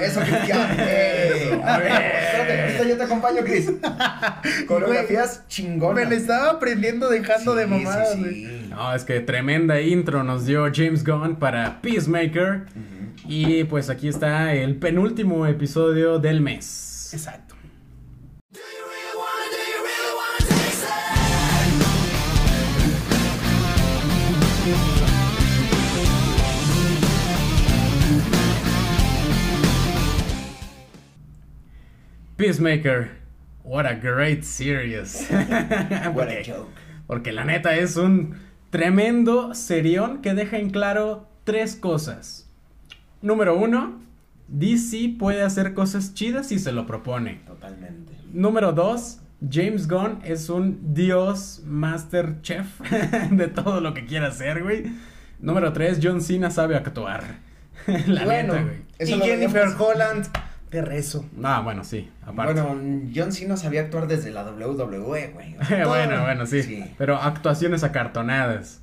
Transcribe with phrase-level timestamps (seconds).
[0.00, 0.76] Eso, Cristian.
[0.78, 3.72] Eh, espérate, ahorita yo te acompaño, Chris.
[4.66, 6.04] Coreografías chingonas.
[6.04, 8.66] Me le estaba aprendiendo dejando Sí, de mamadas, sí, sí.
[8.70, 12.66] No, es que tremenda intro nos dio James Gunn para Peacemaker.
[13.26, 17.10] Y pues aquí está el penúltimo episodio del mes.
[17.12, 17.51] Exacto.
[32.42, 33.08] Peacemaker.
[33.62, 35.28] What a great series.
[35.30, 36.70] What a porque, joke.
[37.06, 38.34] porque la neta es un
[38.70, 42.50] tremendo serión que deja en claro tres cosas.
[43.20, 44.00] Número uno,
[44.48, 47.42] DC puede hacer cosas chidas si se lo propone.
[47.46, 48.12] Totalmente.
[48.32, 52.80] Número dos, James Gunn es un dios master chef
[53.30, 54.86] de todo lo que quiera hacer, güey.
[55.38, 57.22] Número tres, John Cena sabe actuar.
[57.86, 58.82] la Bueno, neta, güey.
[58.98, 60.26] Y Jennifer Holland,
[60.72, 61.24] de rezo.
[61.42, 62.60] Ah, bueno, sí, aparte.
[62.62, 65.56] Bueno, John Cena sabía actuar desde la WWE, güey.
[65.86, 66.84] Bueno, bueno, sí, Sí.
[66.98, 68.80] Pero actuaciones acartonadas.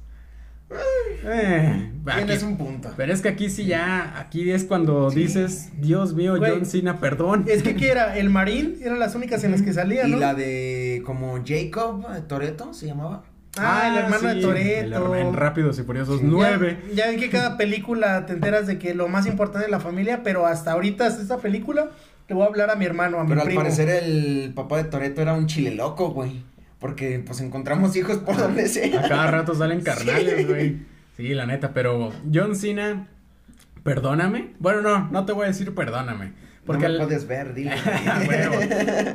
[1.24, 2.92] Eh, aquí- Tienes un punto.
[2.96, 5.22] Pero es que aquí sí ya, aquí es cuando Sí.
[5.22, 6.52] dices, Dios mío, Güey.
[6.52, 7.46] John Cena, perdón.
[7.48, 8.18] Es que, ¿qué era?
[8.18, 10.18] El Marín eran las únicas en las que salía, Y ¿no?
[10.18, 13.24] la de como Jacob eh, Toreto se llamaba.
[13.62, 16.26] Ah, el hermano de sí, hermano- En Rápidos y Furiosos Sí.
[16.28, 16.80] 9.
[16.90, 19.80] Ya, ya ven que cada película te enteras de que lo más importante es la
[19.80, 21.90] familia, pero hasta ahorita, hasta esta película,
[22.28, 23.62] le voy a hablar a mi hermano, a mi Pero al primo.
[23.62, 26.44] parecer el papá de Toreto era un chile loco, güey.
[26.80, 29.02] Porque pues encontramos hijos por donde A sea.
[29.08, 30.78] cada rato salen carnales, güey.
[31.18, 33.08] Sí, la neta, pero John Cena,
[33.84, 34.54] perdóname.
[34.60, 36.32] Bueno, no, no te voy a decir perdóname.
[36.66, 37.72] Porque, no me puedes ver, dile.
[38.08, 38.22] Ah,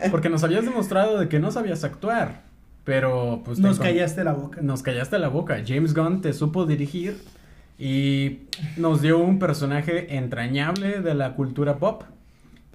[0.11, 2.43] porque nos habías demostrado de que no sabías actuar.
[2.85, 4.61] Pero pues Nos callaste la boca.
[4.61, 5.63] Nos callaste la boca.
[5.67, 7.17] James Gunn te supo dirigir
[7.79, 8.41] y
[8.77, 12.03] nos dio un personaje entrañable de la cultura pop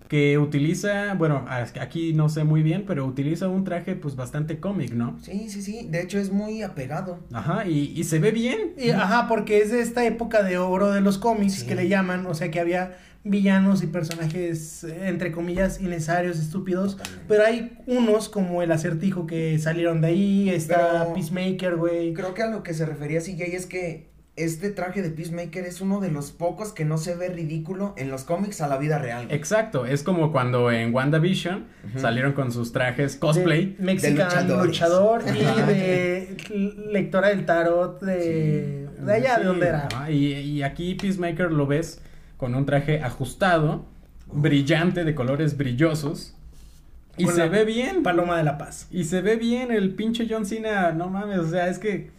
[0.07, 4.59] que utiliza, bueno, a- aquí no sé muy bien, pero utiliza un traje pues bastante
[4.59, 5.15] cómic, ¿no?
[5.21, 5.87] Sí, sí, sí.
[5.87, 7.19] De hecho es muy apegado.
[7.31, 8.73] Ajá, y, y se ve bien.
[8.75, 11.67] Y, ajá, porque es de esta época de oro de los cómics Sí.
[11.67, 17.25] que le llaman, o sea que había villanos y personajes entre comillas innecesarios, estúpidos, Totalmente.
[17.27, 22.13] pero hay unos como el acertijo que salieron de ahí, está Pero- Peacemaker, güey.
[22.13, 25.81] Creo que a lo que se refería CJ es que este traje de Peacemaker es
[25.81, 28.97] uno de los pocos que no se ve ridículo en los cómics a la vida
[28.97, 29.25] real.
[29.25, 29.35] güey.
[29.37, 31.99] Exacto, es como cuando en WandaVision Ujú.
[31.99, 33.75] salieron con sus trajes cosplay.
[33.77, 34.65] De Mexican De luchadores.
[34.65, 36.37] luchador y de
[36.89, 39.03] lectora del tarot de, Sí.
[39.05, 39.87] de allá, Sí, de donde era.
[39.91, 42.01] ajá, y, y aquí Peacemaker lo ves
[42.39, 43.85] con un traje ajustado,
[44.31, 46.33] brillante, de colores brillosos.
[47.17, 48.01] Y Con se ve bien.
[48.01, 48.87] Paloma de la Paz.
[48.91, 52.11] Y se ve bien el pinche John Cena, no mames, o sea, es que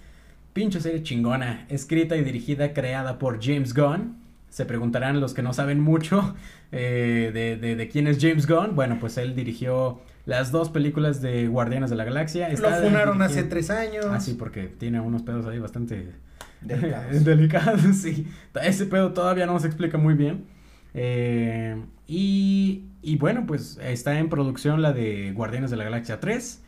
[0.53, 4.19] pinche serie chingona, escrita y dirigida, creada por James Gunn.
[4.51, 6.35] Se preguntarán los que no saben mucho
[6.73, 8.77] eh, de, de, de quién es James Gunn.
[8.77, 12.51] Bueno, pues él dirigió las dos películas de Guardianes de la Galaxia.
[12.51, 14.05] Lo funaron hace tres años.
[14.11, 16.13] Ah, sí, porque tiene unos pedos ahí bastante
[16.63, 17.25] Delicados.
[17.25, 18.27] delicados, sí.
[18.63, 20.45] Ese pedo todavía no se explica muy bien.
[20.95, 21.77] Eh,
[22.07, 26.63] y, y bueno, pues está en producción la de Guardianes de la Galaxia 3.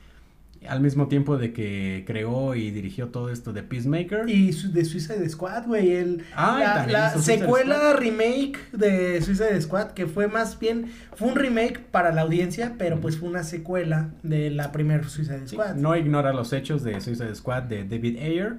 [0.68, 4.28] Al mismo tiempo de que creó y dirigió todo esto de Peacemaker.
[4.28, 5.90] Y su- de Suicide Squad, güey.
[5.90, 7.96] El, Ah, la secuela Squad.
[7.98, 13.00] remake de Suicide Squad, que fue más bien, fue un remake para la audiencia, pero
[13.00, 15.74] pues fue una secuela de la primera Suicide Sí, Squad.
[15.74, 18.54] no ignora los hechos de Suicide Squad de David Ayer,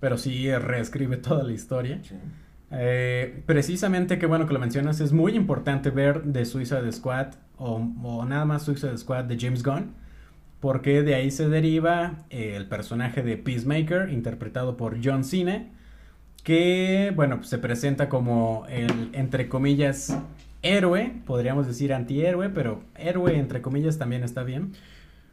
[0.00, 2.00] pero sí reescribe toda la historia.
[2.02, 2.14] Sí.
[2.70, 7.76] Eh, precisamente que bueno que lo mencionas, es muy importante ver de Suicide Squad o,
[8.02, 9.94] o nada más Suicide Squad de James Gunn,
[10.60, 15.66] porque de ahí se deriva eh, el personaje de Peacemaker, interpretado por John Cena,
[16.42, 20.18] que bueno, pues, se presenta como el, entre comillas,
[20.62, 24.72] héroe, podríamos decir antihéroe, pero héroe entre comillas también está bien.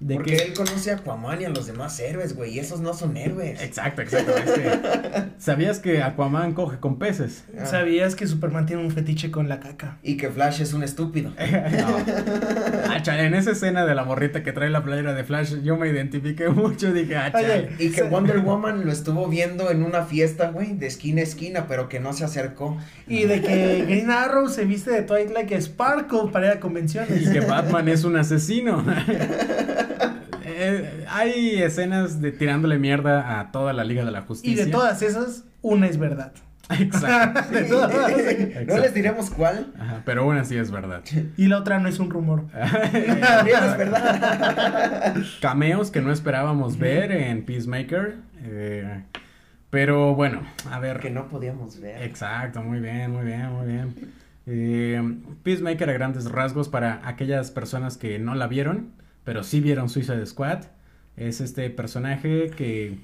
[0.06, 2.52] De Porque que- él conoce a Aquaman y a los demás héroes, güey.
[2.56, 3.62] Y esos no son héroes.
[3.62, 4.36] Exacto, exacto.
[4.36, 7.46] es que- ¿Sabías que Aquaman coge con peces?
[7.58, 7.66] Ah.
[7.66, 10.00] ¿Sabías que Superman tiene un fetiche con la caca?
[10.04, 11.32] Y que Flash es un estúpido.
[11.74, 11.98] No.
[12.90, 15.78] Ah, chale, en esa escena de la morrita que trae la playera de Flash, yo
[15.78, 16.92] me identifiqué mucho.
[16.92, 17.70] Dije, ah, Oye.
[17.80, 18.04] Y que.
[18.04, 22.00] Wonder Woman lo estuvo viendo en una fiesta, güey, de esquina a esquina, pero que
[22.02, 22.78] no se acercó.
[23.08, 27.22] Y de que Green Arrow se viste de Twilight Sparkle para ir a convenciones.
[27.22, 28.84] Y que Batman es un asesino.
[30.56, 34.66] Eh, hay escenas de tirándole mierda a toda la Liga de la Y Justicia.
[34.66, 36.32] de todas esas, una es verdad.
[36.70, 37.42] Exacto.
[38.68, 39.74] No les diremos cuál.
[39.78, 41.02] Ajá, pero una sí es verdad.
[41.36, 42.46] Y la otra no es un rumor.
[42.52, 45.16] También es verdad.
[45.42, 48.16] Cameos que no esperábamos ver en Peacemaker.
[48.44, 49.04] eh,
[49.70, 50.42] Pero bueno,
[50.72, 51.00] a ver.
[51.00, 52.02] Que no podíamos ver.
[52.04, 53.96] Exacto, muy bien, muy bien, muy bien.
[54.46, 55.02] Eh,
[55.44, 58.92] Peacemaker a grandes rasgos para aquellas personas que no la vieron,
[59.24, 60.66] pero sí vieron Suicide Squad.
[61.16, 62.98] Es este personaje que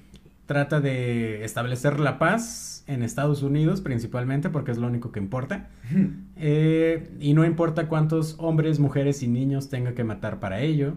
[0.46, 5.70] trata de establecer la paz en Estados Unidos principalmente porque es lo único que importa.
[6.42, 10.94] Eh, y no importa cuántos hombres, mujeres y niños tenga que matar para ello.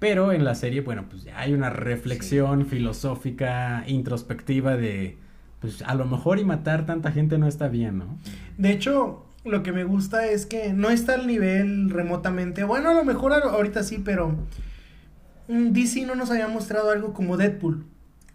[0.00, 5.18] Pero en la serie, bueno, pues ya hay una reflexión filosófica, introspectiva de,
[5.60, 8.18] pues a lo mejor y matar tanta gente no está bien, ¿no?
[8.58, 12.64] De hecho, lo que me gusta es que no está al nivel remotamente.
[12.64, 14.36] Bueno, a lo mejor ahorita sí, pero
[15.48, 17.84] DC no nos había mostrado algo como Deadpool.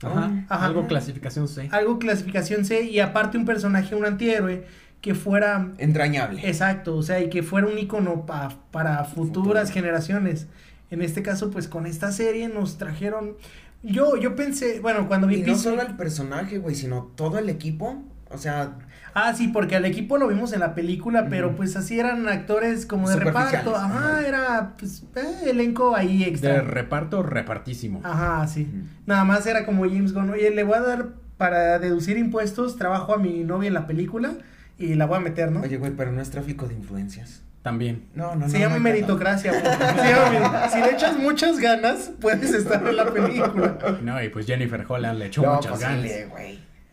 [0.03, 0.65] Ajá, Ajá.
[0.65, 1.69] algo clasificación C.
[1.71, 4.65] Algo clasificación C y aparte un personaje, un antihéroe
[5.01, 6.47] que fuera entrañable.
[6.47, 10.47] Exacto, o sea, y que fuera un icono para futuras generaciones.
[10.89, 13.35] En este caso, pues con esta serie nos trajeron.
[13.83, 15.37] Yo, yo pensé, bueno, cuando vi.
[15.37, 18.01] Y no solo el personaje, güey, sino todo el equipo.
[18.29, 18.75] O sea.
[19.19, 22.85] Ah, sí, porque al equipo lo vimos en la película, pero pues así eran actores
[22.85, 23.75] como de reparto.
[23.75, 26.53] Ajá, era pues eh, elenco ahí extra.
[26.53, 28.01] De reparto repartísimo.
[28.03, 28.69] Ajá, sí.
[29.07, 30.29] Nada más era como James Gunn.
[30.29, 34.33] Oye, le voy a dar para deducir impuestos, trabajo a mi novia en la película
[34.77, 35.61] y la voy a meter, ¿no?
[35.61, 37.41] Oye, güey, pero no es tráfico de influencias.
[37.63, 38.03] También.
[38.13, 39.51] No, no, Se llama meritocracia.
[40.71, 43.79] Si le echas muchas ganas, puedes estar en la película.
[44.03, 46.11] No, y pues Jennifer Holland le echó muchas pues ganas.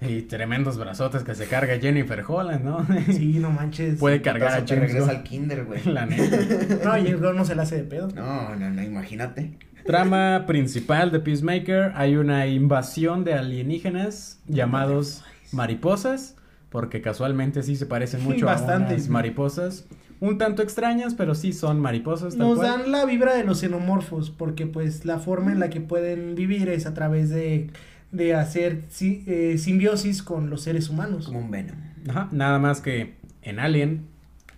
[0.09, 2.87] Y tremendos brazotes que se carga Jennifer Holland, ¿no?
[3.13, 3.99] Sí, no manches.
[3.99, 5.83] Puede cargar a James regresa al kinder, güey.
[5.87, 6.37] La neta.
[6.85, 8.09] No, James Gunn no se la hace de pedo.
[8.09, 9.53] No, no, no, imagínate.
[9.87, 15.23] Trama principal de Peacemaker, hay una invasión de alienígenas llamados
[15.53, 16.37] mariposas,
[16.71, 19.87] porque casualmente sí se parecen mucho a unas mariposas
[20.21, 22.37] un tanto extrañas, pero sí son mariposas.
[22.37, 26.35] Nos dan la vibra de los xenomorfos, porque pues la forma en la que pueden
[26.35, 27.69] vivir es a través de,
[28.15, 31.27] de hacer eh, simbiosis con los seres humanos.
[31.27, 31.77] Como un venom.
[32.09, 34.07] Ajá, nada más que en Alien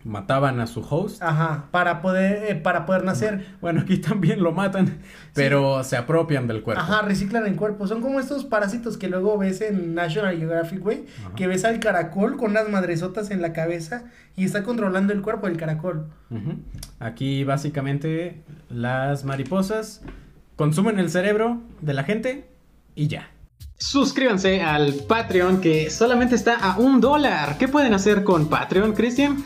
[0.06, 1.22] mataban a su host.
[1.22, 3.44] Ajá, para poder, eh, para poder nacer.
[3.60, 4.98] Bueno, aquí también lo matan,
[5.34, 6.82] pero se apropian del cuerpo.
[6.82, 7.88] Ajá, reciclan el cuerpo.
[7.88, 11.04] Son como estos parásitos que luego ves en National Geographic, güey,
[11.34, 14.04] que ves al caracol con unas madresotas en la cabeza
[14.36, 16.06] y está controlando el cuerpo del caracol.
[17.00, 20.02] Aquí básicamente las mariposas
[20.54, 22.46] consumen el cerebro de la gente
[22.94, 23.30] y ya.
[23.78, 27.58] Suscríbanse al Patreon que solamente está a un dólar.
[27.58, 29.44] ¿Qué pueden hacer con Patreon, Cristian?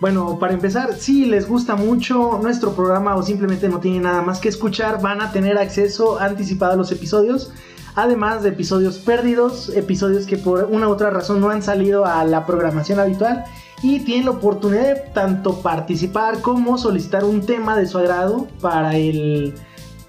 [0.00, 4.38] Bueno, para empezar, si les gusta mucho nuestro programa o simplemente no tienen nada más
[4.38, 7.52] que escuchar, van a tener acceso anticipado a los episodios.
[7.94, 12.24] Además de episodios perdidos, episodios que por una u otra razón no han salido a
[12.24, 13.44] la programación habitual
[13.82, 18.96] y tienen la oportunidad de tanto participar como solicitar un tema de su agrado para
[18.96, 19.54] el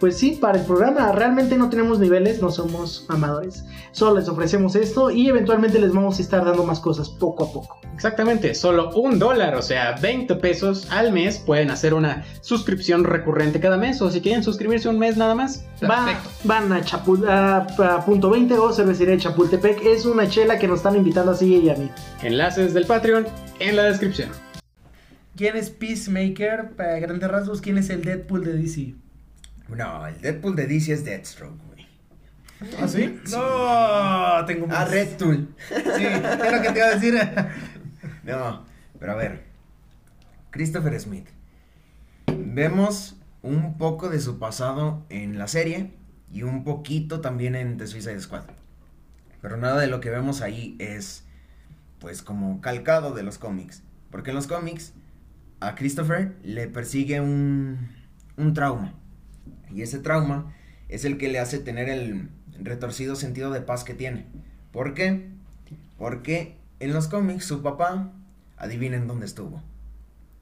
[0.01, 3.65] pues sí, para el programa realmente no tenemos niveles, no somos amadores.
[3.92, 7.53] Solo les ofrecemos esto y eventualmente les vamos a estar dando más cosas poco a
[7.53, 7.80] poco.
[7.94, 13.59] Exactamente, solo un dólar, o sea, 20 pesos al mes pueden hacer una suscripción recurrente
[13.59, 15.65] cada mes o si quieren suscribirse un mes nada más.
[16.44, 19.86] van a, Chapul a, punto 20 o cervecería de Chapultepec.
[19.86, 21.92] Es una chela que nos están invitando así y a mí.
[22.24, 23.27] Enlaces del Patreon
[23.59, 24.30] en la descripción.
[25.36, 26.71] ¿Quién es Peacemaker?
[26.75, 28.95] Para grandes rasgos, ¿quién es el Deadpool de DC?
[29.76, 31.88] No, el Deadpool de DC es Deathstroke, güey.
[32.80, 33.20] ¿Ah, sí?
[33.32, 34.78] No, tengo más.
[34.78, 35.56] Ah, Red Tool.
[35.68, 37.16] Sí, es lo que te iba a decir.
[38.24, 38.66] no,
[39.00, 39.44] pero a ver.
[40.51, 41.28] Christopher Smith.
[42.28, 45.94] Vemos un poco de su pasado en la serie
[46.32, 48.44] y un poquito también en The Suicide Squad.
[49.42, 51.24] Pero nada de lo que vemos ahí es,
[52.00, 53.82] pues, como calcado de los cómics.
[54.12, 54.94] Porque en los cómics
[55.62, 57.90] a Christopher le persigue un,
[58.38, 58.94] un trauma.
[59.74, 60.54] Y ese trauma
[60.90, 64.25] es el que le hace tener el retorcido sentido de paz que tiene.
[64.72, 65.30] ¿Por qué?
[65.98, 68.12] Porque en los cómics su papá,
[68.58, 69.62] adivinen dónde estuvo.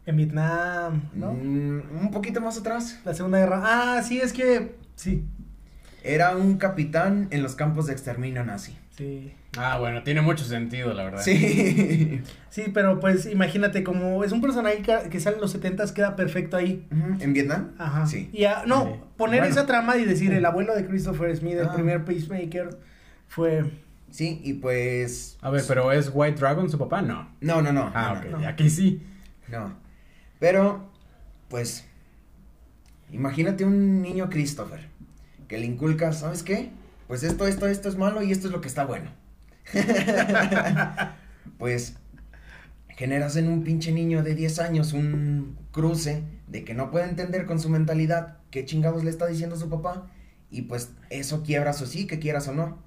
[0.05, 1.33] En Vietnam, ¿no?
[1.33, 2.99] Mm, un poquito más atrás.
[3.05, 3.61] La Segunda Guerra.
[3.63, 5.25] Ah, sí, es que sí.
[6.03, 8.77] Era un capitán en los campos de exterminio nazi.
[8.97, 9.33] Sí.
[9.57, 11.21] Ah, bueno, tiene mucho sentido, la verdad.
[11.23, 12.21] Sí.
[12.49, 16.57] sí, pero pues imagínate, como es un personaje que sale en los 70 queda perfecto
[16.57, 16.87] ahí.
[17.19, 17.71] ¿En Vietnam?
[17.77, 18.05] Ajá.
[18.05, 18.29] Sí.
[18.31, 21.73] Y no, poner esa trama y decir el abuelo de Christopher Smith, el ah.
[21.73, 22.77] primer Peacemaker,
[23.27, 23.65] fue...
[24.11, 25.37] Sí, y pues...
[25.41, 27.01] A ver, pero ¿es White Dragon su papá?
[27.01, 27.29] No.
[27.41, 27.91] No, no, no.
[27.93, 29.03] Ah, ok, aquí sí.
[29.47, 29.75] No.
[30.39, 30.89] Pero,
[31.47, 31.85] pues,
[33.11, 34.87] imagínate un niño Christopher
[35.47, 36.71] que le inculca, ¿sabes qué?
[37.07, 39.11] Pues esto, esto, esto es malo y esto es lo que está bueno.
[41.57, 41.95] pues
[42.89, 47.45] generas en un pinche niño de 10 años un cruce de que no puede entender
[47.45, 50.07] con su mentalidad qué chingados le está diciendo su papá
[50.51, 52.79] y pues eso quiebra su sí, que quieras o no.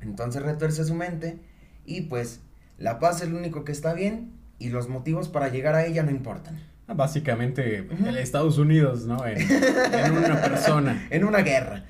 [0.00, 1.38] Entonces retuerce su mente
[1.86, 2.40] y pues
[2.78, 6.02] la paz es lo único que está bien y los motivos para llegar a ella
[6.02, 6.60] no importan.
[6.86, 9.26] Ah, Básicamente, el Estados Unidos, ¿no?
[9.26, 11.06] En, en una persona.
[11.10, 11.84] En una guerra.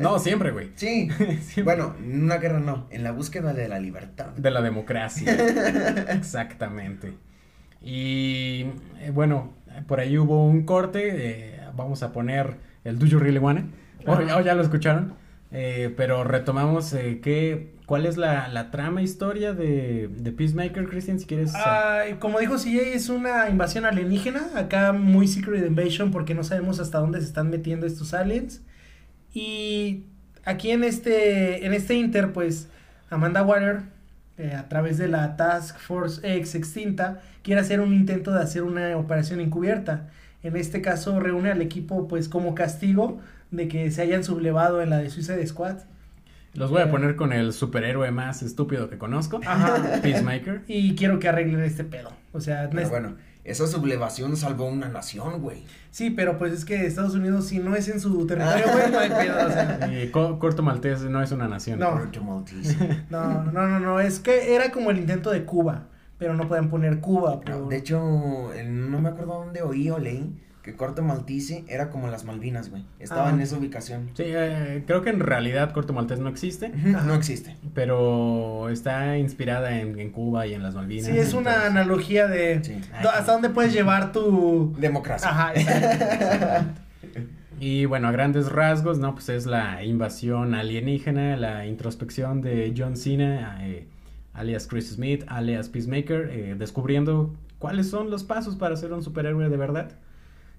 [0.00, 0.70] No, siempre, güey.
[0.74, 1.08] Sí.
[1.42, 1.62] Siempre.
[1.62, 4.28] Bueno, en una guerra no, en la búsqueda de la libertad.
[4.36, 5.32] De la democracia.
[6.10, 7.12] Exactamente.
[7.80, 8.66] Y
[9.00, 9.52] eh, bueno,
[9.86, 11.10] por ahí hubo un corte.
[11.14, 13.66] eh, vamos a poner el Do You Really Wanna.
[14.06, 15.14] O ya, lo escucharon.
[15.52, 21.26] Eh, pero retomamos qué, cuál es la, la trama, historia de, de Peacemaker, Christian, si
[21.26, 21.52] quieres.
[22.18, 24.50] Como dijo CJ, es una invasión alienígena.
[24.54, 28.62] Acá muy Secret Invasion porque no sabemos hasta dónde se están metiendo estos aliens.
[29.32, 30.04] Y
[30.44, 32.68] aquí en este, en este Inter, pues
[33.10, 33.82] Amanda Water,
[34.38, 38.62] eh, a través de la Task Force X extinta, quiere hacer un intento de hacer
[38.62, 40.08] una operación encubierta.
[40.42, 44.90] En este caso reúne al equipo pues como castigo de que se hayan sublevado en
[44.90, 45.78] la de Suicide Squad.
[46.54, 50.00] Los voy a poner con el superhéroe más estúpido que conozco, Ajá.
[50.02, 50.62] Peacemaker.
[50.68, 52.10] Y quiero que arreglen este pedo.
[52.32, 55.64] O sea, Pero bueno, esa sublevación salvó una nación, güey.
[55.90, 58.98] Sí, pero pues es que Estados Unidos, si no es en su territorio, güey, no
[59.00, 59.46] hay pedo.
[59.46, 61.78] O sea, Y Co- Corto Maltés no es una nación.
[61.80, 61.90] No.
[61.92, 63.04] Corto Maltese.
[63.10, 66.70] no, no, no, no, es que era como el intento de Cuba, pero no pueden
[66.70, 67.40] poner Cuba.
[67.48, 68.00] No, por- de hecho,
[68.64, 72.82] no me acuerdo dónde oí o leí que Corto Maltese era como las Malvinas, güey.
[72.98, 73.32] Estaba Ah.
[73.32, 74.10] en esa ubicación.
[74.14, 77.54] Sí, eh, creo que en realidad Corto Maltés no existe, No existe.
[77.74, 81.04] pero está inspirada en, en Cuba y en las Malvinas.
[81.06, 82.80] Sí, es una entonces- analogía de Sí.
[82.92, 84.74] hasta dónde puedes llevar tu...
[84.78, 85.28] Democracia.
[85.28, 86.66] Ajá, exacto.
[87.60, 89.14] Y bueno, a grandes rasgos, ¿no?
[89.14, 93.86] Pues es la invasión alienígena, la introspección de John Cena, eh,
[94.32, 99.48] alias Chris Smith, alias Peacemaker, eh, descubriendo cuáles son los pasos para ser un superhéroe
[99.48, 99.92] de verdad.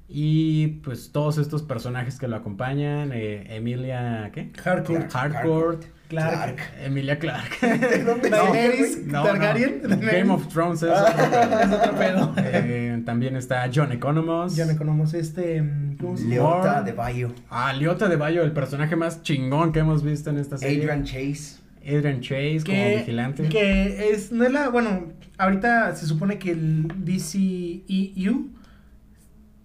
[0.07, 4.51] Y pues todos estos personajes que lo acompañan, eh, Emilia, ¿qué?
[4.63, 5.07] Hardcore.
[5.11, 5.77] Hardcore,
[6.09, 6.57] Clark.
[6.83, 7.49] Emilia Clark.
[8.29, 9.81] Daenerys No, Targaryen.
[9.81, 9.97] no.
[9.97, 11.59] Game of Thrones es Ah, otro pedo.
[11.59, 12.33] es otro pedo.
[12.37, 14.55] Eh, también está John Economos.
[14.55, 15.63] Ya me conocemos este...
[15.63, 16.33] mm, ¿cómo se llama?
[16.35, 17.33] Leota de Bayo.
[17.49, 20.83] Ah, Leota de Bayo, el personaje más chingón que hemos visto en esta serie.
[20.83, 21.57] Adrian Chase.
[21.83, 23.49] Adrian Chase como vigilante.
[23.49, 25.07] que es, no es la, bueno,
[25.39, 28.49] ahorita se supone que el DCEU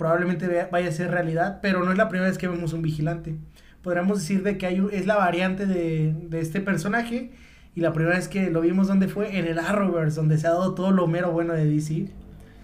[0.00, 3.36] probablemente vaya a ser realidad, pero no es la primera vez que vemos un vigilante.
[3.82, 7.32] Podríamos decir de que hay, es la variante de, de este personaje
[7.74, 10.52] y la primera vez que lo vimos donde fue en el Arrowverse, donde se ha
[10.52, 12.08] dado todo lo mero bueno de DC.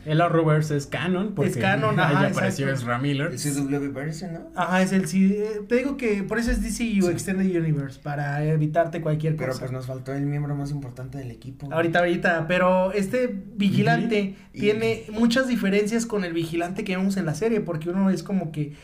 [0.07, 1.35] El Arrowverse es canon.
[1.35, 2.85] Porque Es canon, ajá, apareció exacto.
[2.87, 3.33] Ezra Miller.
[3.33, 4.41] El CW version, ¿no?
[4.55, 7.11] Ajá, es el sí, eh, te digo que por eso es DCEU Sí.
[7.13, 9.61] Extended Universe para evitarte cualquier Pero cosa.
[9.61, 11.69] pues nos faltó el miembro más importante del equipo.
[11.73, 17.35] Ahorita, ahorita, pero este vigilante tiene muchas diferencias con el vigilante que vemos en la
[17.35, 18.75] serie, porque uno es como que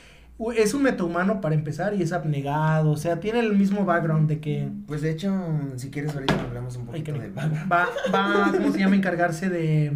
[0.57, 4.41] es un metahumano para empezar y es abnegado, o sea, tiene el mismo background de
[4.41, 5.33] que Pues de hecho,
[5.77, 8.97] si quieres ahorita hablamos un ay, poquito que de va, va, ¿cómo se llama?
[9.03, 9.93] Encargarse de,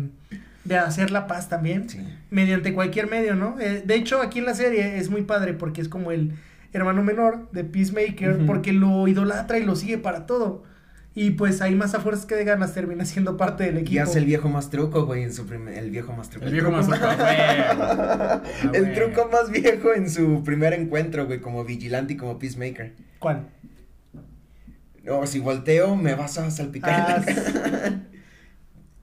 [0.66, 1.98] de hacer la paz también, Sí.
[2.30, 3.58] mediante cualquier medio, ¿no?
[3.60, 6.32] Eh, de hecho, aquí en la serie es muy padre porque es como el
[6.72, 10.64] hermano menor de Peacemaker, porque lo idolatra y lo sigue para todo.
[11.14, 13.94] Y pues ahí más a fuerzas que de ganas termina siendo parte del equipo.
[13.94, 15.72] Y hace el viejo más truco, güey, en su primer...
[15.78, 16.44] El viejo más truco.
[16.44, 18.42] El viejo más truco Ah,
[18.74, 18.94] El güey.
[18.94, 22.92] truco más viejo en su primer encuentro, güey, como vigilante y como peacemaker.
[23.18, 23.46] ¿Cuál?
[25.04, 27.90] No, si volteo, me vas a salpicar Ah.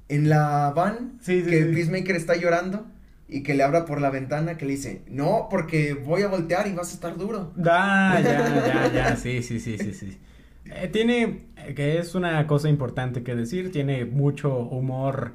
[0.10, 1.74] En la van, Sí, sí, que sí.
[1.74, 2.86] Peacemaker está llorando
[3.28, 6.68] y que le abra por la ventana, que le dice, no, porque voy a voltear
[6.68, 7.54] y vas a estar duro.
[7.66, 10.18] Ah, ya, ya, ya, sí, sí, sí, sí, sí.
[10.66, 15.34] Eh, tiene, eh, que es una cosa importante que decir, tiene mucho humor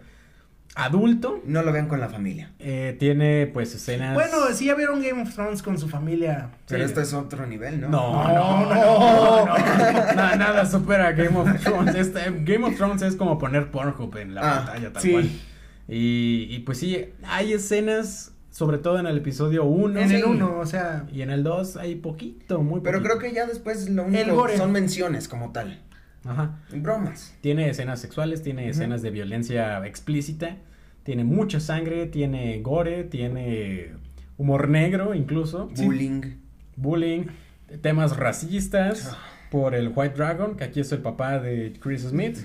[0.78, 2.52] adulto, No lo vean con la familia.
[2.58, 4.14] eh, tiene pues escenas...
[4.14, 6.50] Bueno, sí ya vieron Game of Thrones con su familia.
[6.68, 6.88] Pero Sí.
[6.90, 7.88] esto es otro nivel, ¿no?
[7.88, 9.47] No, No, no, no, no.
[9.47, 11.94] no, Na- nada supera Game of Thrones.
[11.94, 15.11] Este, Game of Thrones es como poner Pornhub en la Ah, pantalla tal sí.
[15.12, 15.30] cual.
[15.88, 19.99] Y, y pues sí, hay escenas, sobre todo en el episodio 1.
[20.00, 23.18] en el 1, o sea, Y en el 2 hay poquito, muy Pero poquito.
[23.18, 25.82] creo que ya después lo único son menciones como tal.
[26.25, 26.58] Ajá.
[26.72, 27.34] Bromas.
[27.40, 30.56] Tiene escenas sexuales, tiene escenas de violencia explícita,
[31.04, 33.92] tiene mucha sangre, tiene gore, tiene
[34.37, 35.84] humor negro incluso, Sí.
[35.87, 36.22] Bullying.
[36.76, 37.25] bullying,
[37.80, 39.18] temas racistas Ah.
[39.50, 42.38] por el White Dragon, que aquí es el papá de Chris Smith,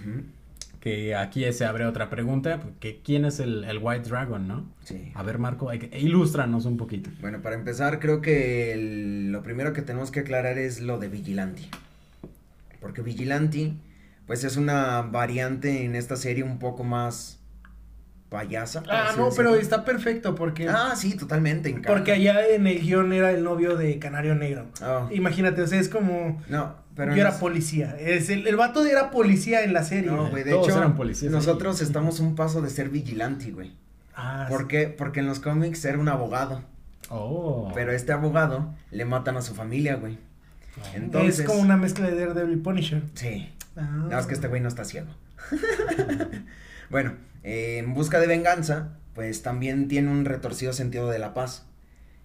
[0.80, 4.66] que aquí se abre otra pregunta, que quién es el, el White Dragon, ¿no?
[4.84, 5.12] Sí.
[5.14, 7.10] A ver, Marco, hay que, ilústranos un poquito.
[7.22, 11.08] Bueno, para empezar, creo que el- lo primero que tenemos que aclarar es lo de
[11.08, 11.64] Vigilante.
[12.84, 13.74] Porque Vigilante,
[14.28, 17.40] pues es una variante en esta serie un poco más
[18.30, 18.84] payasa.
[18.90, 19.52] ah, no, decirlo.
[19.52, 21.70] pero está perfecto porque Ah, sí, totalmente.
[21.70, 21.88] encaja.
[21.94, 24.66] porque allá en el guion era el novio de Canario Negro.
[24.82, 27.96] Ah, Imagínate, o sea, es como no, Pero Yo era policía.
[28.00, 30.12] Es el, el vato era policía en la serie.
[30.12, 31.36] No, güey, de Todos hecho, eran policías ahí.
[31.40, 33.72] nosotros estamos un paso de ser vigilante, güey.
[34.16, 34.90] Ah, ¿Por qué?
[34.90, 36.62] Porque en los cómics era un abogado,
[37.10, 37.72] Oh.
[37.74, 40.18] pero este abogado le matan a su familia, güey.
[40.96, 43.02] Entonces, Es como una mezcla de Daredevil y Punisher.
[43.16, 43.82] Sí, Ah.
[43.82, 45.08] nada más que este güey no está ciego.
[46.90, 47.14] bueno,
[47.44, 51.66] eh, en busca de venganza, pues también tiene un retorcido sentido de la paz.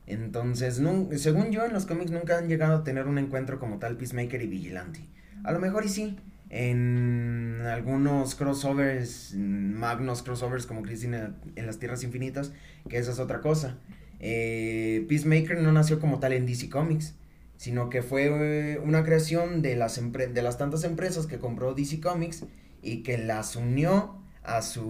[0.06, 0.80] Entonces,
[1.16, 4.40] según yo, en los cómics nunca han llegado a tener un encuentro como tal Peacemaker
[4.42, 5.00] y Vigilante.
[5.44, 6.16] A lo mejor y sí,
[6.50, 12.52] en algunos crossovers, magnos crossovers como Crisis en, en las Tierras Infinitas,
[12.88, 13.76] que esa es otra cosa.
[14.20, 17.14] Eh, Peacemaker no nació como tal en DC Comics,
[17.58, 18.28] sino que fue
[18.74, 22.46] eh, una creación de las, empre- de las tantas empresas que compró DC Comics
[22.80, 24.82] y que las unió a su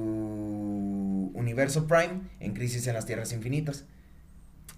[1.34, 3.86] universo Prime en Crisis en las Tierras Infinitas.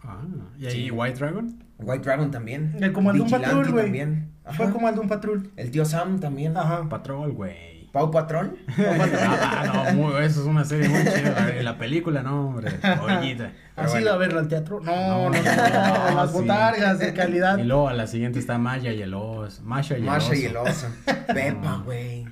[0.03, 0.23] Ah,
[0.59, 0.91] ¿y ahí Sí.
[0.91, 1.63] White Dragon?
[1.79, 2.77] White Dragon también.
[2.81, 2.93] El
[3.25, 3.85] Vigilante Patrol, güey.
[3.85, 4.31] también.
[4.57, 4.67] Fue
[5.03, 5.51] un patrón.
[5.57, 6.57] El tío Sam también.
[6.57, 6.89] Ajá.
[6.89, 7.80] Patrol, güey.
[7.93, 8.57] Pau Patrón.
[8.79, 11.31] Ah, no, muy- eso es una serie muy chida.
[11.57, 12.71] La- La película, no, hombre.
[12.81, 12.93] Pero
[13.77, 14.01] ¿Has bueno.
[14.01, 14.81] ido a verlo al teatro?
[14.81, 15.31] No, no, no.
[15.31, 16.37] No, Las sí.
[16.39, 17.59] botargas de calidad.
[17.59, 19.63] Y luego a la siguiente está Maya y el oso.
[19.63, 20.71] Masha y el Masha y el oso.
[20.71, 20.87] oso.
[21.33, 22.27] Pepa, güey.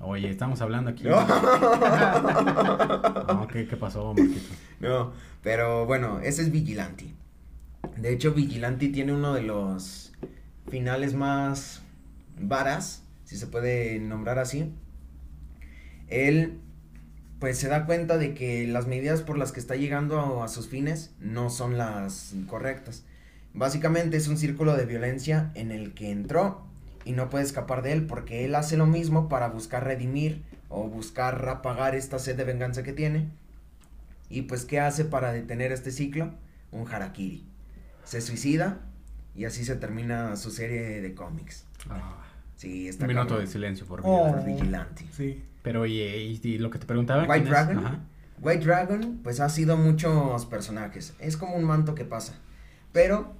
[0.00, 1.04] Oye, estamos hablando aquí.
[1.08, 1.26] No.
[3.34, 4.54] No, ¿qué, qué pasó, Marquito?
[4.80, 7.14] No, pero bueno, ese es Vigilante.
[7.96, 10.12] De hecho, Vigilante tiene uno de los
[10.68, 11.82] finales más
[12.38, 14.72] varas, si se puede nombrar así.
[16.08, 16.60] Él,
[17.38, 20.48] pues se da cuenta de que las medidas por las que está llegando a, a
[20.48, 23.04] sus fines no son las correctas.
[23.52, 26.66] Básicamente es un círculo de violencia en el que entró
[27.04, 30.88] y no puede escapar de él porque él hace lo mismo para buscar redimir o
[30.88, 33.28] buscar apagar esta sed de venganza que tiene.
[34.28, 36.32] Y pues, ¿qué hace para detener este ciclo?
[36.72, 37.44] Un harakiri.
[38.04, 38.80] Se suicida
[39.36, 41.64] y así se termina su serie de cómics.
[41.88, 42.20] Ah,
[42.56, 44.32] Sí, está un minuto de silencio Oh.
[44.32, 45.04] Por vigilante.
[45.12, 45.42] Sí.
[45.64, 47.24] Pero, oye, y, y lo que te preguntaba.
[47.24, 47.48] White.
[47.48, 47.78] Dragon.
[47.78, 48.00] Ajá.
[48.40, 51.14] White Dragon, pues ha sido muchos personajes.
[51.18, 52.34] Es como un manto que pasa.
[52.92, 53.34] Pero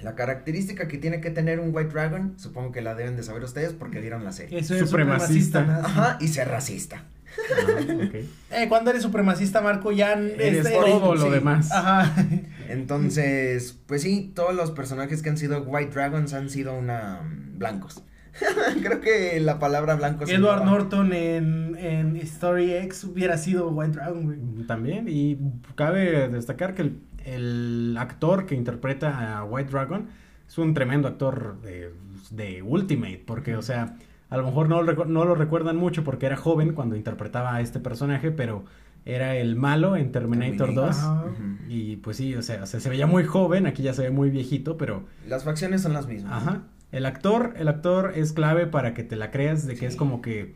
[0.00, 3.42] la característica que tiene que tener un White Dragon, supongo que la deben de saber
[3.44, 4.58] ustedes porque vieron la serie.
[4.58, 5.80] Eso es Supremacista.
[5.84, 7.04] Ajá, y ser racista.
[7.38, 8.14] Ah, ok.
[8.50, 11.30] Eh, cuando eres supremacista, Marco, ya Eres este, todo lo sí.
[11.30, 11.70] demás.
[11.70, 12.26] Ajá.
[12.68, 17.58] Entonces, pues sí, todos los personajes que han sido White Dragons han sido una mm,
[17.58, 18.02] blancos.
[18.82, 24.24] Creo que la palabra blanco Edward Norton en, en Story X hubiera sido White Dragon,
[24.24, 24.66] güey.
[24.66, 25.38] También, y
[25.74, 30.08] cabe destacar que el, el actor que interpreta a White Dragon
[30.46, 31.92] es un tremendo actor de,
[32.30, 33.96] de Ultimate, porque, o sea,
[34.30, 37.60] a lo mejor no, lo no lo recuerdan mucho porque era joven cuando interpretaba a
[37.60, 38.64] este personaje, pero
[39.04, 40.86] era el malo en Terminator, Terminator.
[40.88, 40.96] 2.
[40.98, 41.24] Ajá.
[41.24, 41.42] Ujú.
[41.68, 44.30] Y pues sí, o sea, se, se veía muy joven, aquí ya se ve muy
[44.30, 46.32] viejito, pero Las facciones son las mismas.
[46.42, 46.62] Ajá.
[46.92, 50.22] El actor, el actor es clave para que te la creas de que es como
[50.22, 50.54] que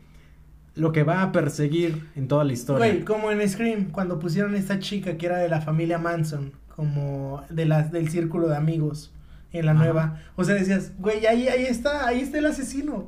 [0.75, 2.87] lo que va a perseguir en toda la historia.
[2.87, 6.51] Güey, como en Scream, cuando pusieron a esta chica que era de la familia Manson,
[6.75, 9.13] como de las del círculo de amigos
[9.51, 9.83] en la Ajá.
[9.83, 10.21] nueva.
[10.35, 13.05] O sea, decías, güey, ahí, ahí está, ahí está el asesino.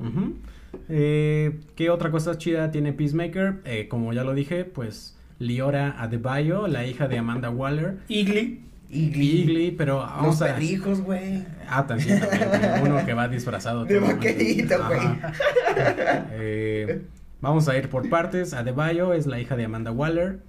[0.90, 3.62] Eh, ¿Qué otra cosa chida tiene Peacemaker?
[3.66, 7.98] Eh, como ya lo dije, pues Liora Adebayo, la hija de Amanda Waller.
[8.08, 8.62] Igly.
[8.96, 9.42] Igly.
[9.42, 10.46] Igly, pero Los vamos a...
[10.48, 11.44] perrijos, güey.
[11.68, 13.86] Ah, también, también, uno que va disfrazado.
[13.86, 15.02] De vaquerito, güey.
[16.32, 17.02] Eh,
[17.42, 18.54] vamos a ir por partes.
[18.54, 20.40] Adebayo es la hija de Amanda Waller.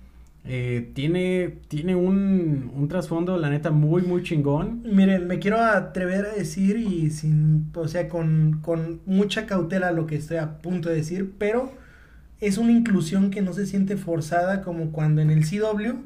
[0.48, 4.82] Eh, tiene tiene un, un trasfondo, la neta, muy, muy chingón.
[4.84, 10.06] Miren, me quiero atrever a decir y sin, o sea, con, con mucha cautela lo
[10.06, 11.72] que estoy a punto de decir, pero
[12.40, 15.96] es una inclusión que no se siente forzada como cuando en el CW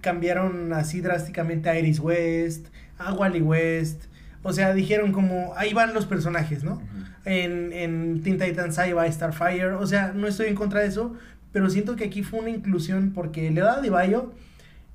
[0.00, 2.66] cambiaron así drásticamente a Iris West,
[2.98, 4.04] a Wally West,
[4.42, 6.82] o sea, dijeron como, ahí van los personajes, ¿no?
[7.24, 11.14] En, en Teen Titans ahí va Starfire, o sea, no estoy en contra de eso,
[11.52, 14.32] pero siento que aquí fue una inclusión porque Leonardo de Bayo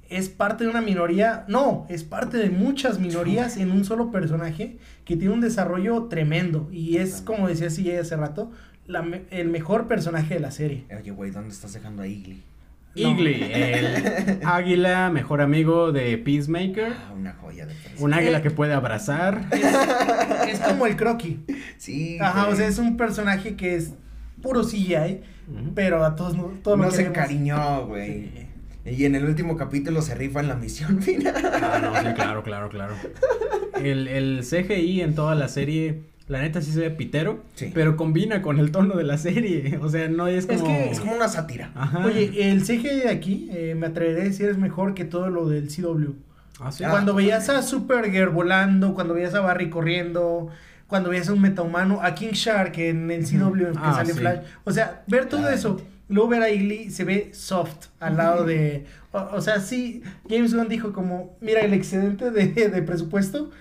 [0.09, 4.77] es parte de una minoría, no, es parte de muchas minorías en un solo personaje
[5.05, 6.67] que tiene un desarrollo tremendo.
[6.71, 8.51] Y es, como decía CJ hace rato,
[8.87, 10.85] la el mejor personaje de la serie.
[10.97, 12.07] Oye, güey, ¿dónde estás dejando a
[12.95, 13.39] Igly?
[13.39, 13.45] No.
[13.55, 16.93] El águila, mejor amigo de Peacemaker.
[16.93, 18.01] Ah, una joya de persona.
[18.05, 19.41] Un águila que puede abrazar.
[20.47, 21.39] Es como el croqui.
[21.77, 22.17] Sí.
[22.19, 22.53] Ajá, güey.
[22.53, 23.93] o sea, es un personaje que es
[24.41, 25.21] puro CGI,
[25.75, 28.49] pero a todos, no- todos no se encariñó, güey.
[28.85, 31.35] Y en el último capítulo se rifa en la misión final.
[31.61, 32.95] Ah, no, sí, claro, claro, claro.
[33.83, 37.71] El, el CGI en toda la serie, la neta sí se ve pitero, Sí.
[37.73, 39.77] pero combina con el tono de la serie.
[39.81, 40.65] O sea, no es Es como.
[40.73, 41.71] que Es como una sátira.
[41.75, 42.05] Ajá.
[42.05, 45.49] Oye, el CGI de aquí, eh, me atreveré a decir, es mejor que todo lo
[45.49, 46.13] del CW.
[46.61, 46.83] Ah, sí.
[46.85, 47.61] Ah, cuando veías a.
[47.61, 50.49] Supergirl volando, cuando veías a Barry corriendo,
[50.87, 54.19] cuando veías a un metahumano, a King Shark en el CW que Ah, sale sí.
[54.19, 54.39] Flash.
[54.63, 55.81] O sea, ver todo eso.
[56.09, 58.85] Luego ver a Igly se ve soft al lado de.
[59.11, 63.51] O, o sea, sí, James Gunn dijo como: Mira, el excedente de, de presupuesto,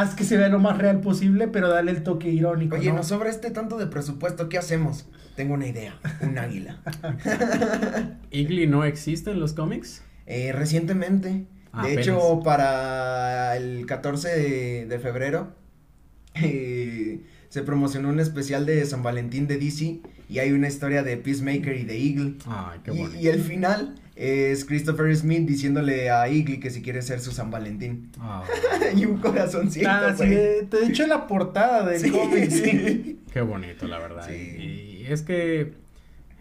[0.00, 2.76] haz que se vea lo más real posible, pero dale el toque irónico.
[2.76, 2.96] Oye, ¿no?
[2.96, 5.06] nos sobra este tanto de presupuesto, ¿qué hacemos?
[5.36, 6.80] Tengo una idea, un águila.
[8.30, 10.02] Igly no existe en los cómics.
[10.26, 12.06] Eh, recientemente, Ah, de apenas.
[12.06, 15.52] hecho, para el 14 de, de febrero,
[16.34, 21.16] eh, se promocionó un especial de San Valentín de DC y hay una historia de
[21.18, 22.34] Peacemaker y de Eagle.
[22.46, 23.20] Ay, qué Y, bonito.
[23.20, 27.50] y el final es Christopher Smith diciéndole a Eagle que si quiere ser su San
[27.52, 28.10] Valentín.
[28.20, 28.42] Ah,
[28.96, 32.10] y un corazoncito, Ah, sí, de, de hecho, en la portada del Sí.
[32.10, 33.20] cómic, sí.
[33.32, 34.26] qué bonito, la verdad.
[34.28, 34.34] Sí.
[34.34, 35.74] Y es que,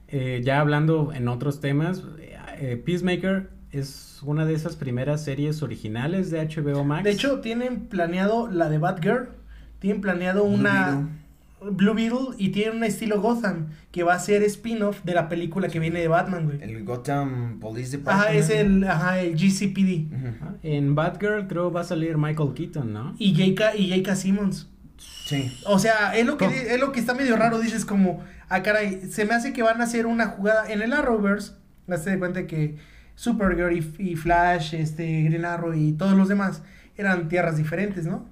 [0.07, 2.03] eh, ya hablando en otros temas,
[2.59, 7.03] eh, Peacemaker es una de esas primeras series originales de HBO Max.
[7.03, 9.29] De hecho, tienen planeado la de Batgirl,
[9.79, 11.07] tienen planeado una
[11.59, 15.69] Blue Beetle y tienen un estilo Gotham que va a ser spin-off de la película
[15.69, 16.61] que viene de Batman, güey.
[16.61, 18.27] El Gotham Police Department.
[18.29, 20.13] Ajá, es el, ajá, el GCPD.
[20.41, 23.15] Ah, En Batgirl creo va a salir Michael Keaton, ¿no?
[23.17, 23.75] Y J.K.
[23.75, 24.15] y J.K.
[24.15, 24.69] Simmons.
[25.25, 25.51] Sí.
[25.65, 26.57] O sea, es lo que ¿Cómo?
[26.57, 29.81] es lo que está medio raro, dices como, ah caray, se me hace que van
[29.81, 31.53] a hacer una jugada en el Arrowverse,
[31.89, 32.77] hazte de cuenta que
[33.15, 36.61] Supergirl y, y Flash, este Green Arrow y todos los demás
[36.97, 38.25] eran tierras diferentes, ¿no?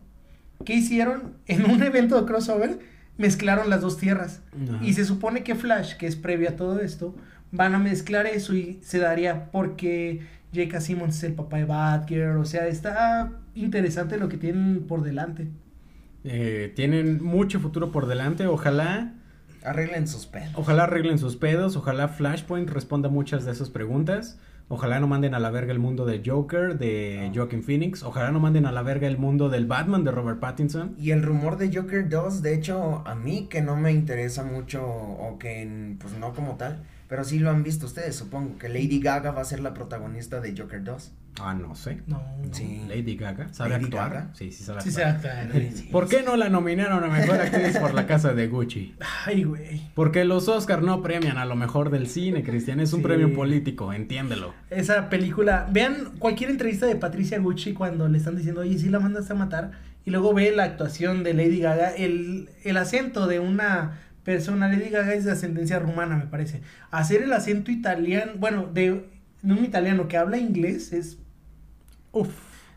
[0.63, 1.33] ¿Qué hicieron?
[1.47, 2.79] En un evento de crossover
[3.17, 4.41] mezclaron las dos tierras.
[4.53, 4.79] Ajá.
[4.83, 7.15] Y se supone que Flash, que es previo a todo esto,
[7.51, 10.21] van a mezclar eso y se daría porque
[10.53, 10.81] J.K.
[10.81, 12.37] Simmons es el papá de Batgirl.
[12.37, 15.47] O sea, está interesante lo que tienen por delante.
[16.23, 18.47] Eh, tienen mucho futuro por delante.
[18.47, 19.13] Ojalá,
[19.63, 20.51] Arreglen sus pedos.
[20.55, 21.75] ojalá arreglen sus pedos.
[21.75, 24.39] Ojalá Flashpoint responda muchas de esas preguntas.
[24.67, 27.35] Ojalá no manden a la verga el mundo de Joker, de No.
[27.35, 28.01] Joaquin Phoenix.
[28.01, 30.95] Ojalá no manden a la verga el mundo del Batman de Robert Pattinson.
[30.97, 34.83] Y el rumor de Joker 2, de hecho, a mí que no me interesa mucho,
[34.83, 38.99] o que pues no como tal, pero sí lo han visto ustedes, supongo, que Lady
[38.99, 41.11] Gaga va a ser la protagonista de Joker 2.
[41.41, 42.01] Ah, no sé.
[42.07, 42.81] No, Sí.
[42.87, 43.53] Lady Gaga.
[43.53, 44.09] ¿Sabe Lady actuar?
[44.13, 44.29] Gaga.
[44.33, 45.49] Sí, sí sabe Sí, se actuar.
[45.91, 48.95] ¿Por qué no la nominaron a Mejor Actriz por la Casa de Gucci?
[49.25, 49.81] Ay, güey.
[49.95, 52.79] Porque los Oscar no premian a lo mejor del cine, Cristian.
[52.79, 53.03] Es un Sí.
[53.05, 54.53] premio político, entiéndelo.
[54.69, 58.99] Esa película, vean cualquier entrevista de Patricia Gucci cuando le están diciendo, oye, sí la
[58.99, 59.71] mandaste a matar.
[60.05, 64.89] Y luego ve la actuación de Lady Gaga, el, el acento de una persona, Lady
[64.89, 66.61] Gaga es de ascendencia rumana, me parece.
[66.91, 69.05] Hacer el acento italiano, bueno, de,
[69.41, 71.17] de un italiano que habla inglés es...
[72.15, 72.29] Uf.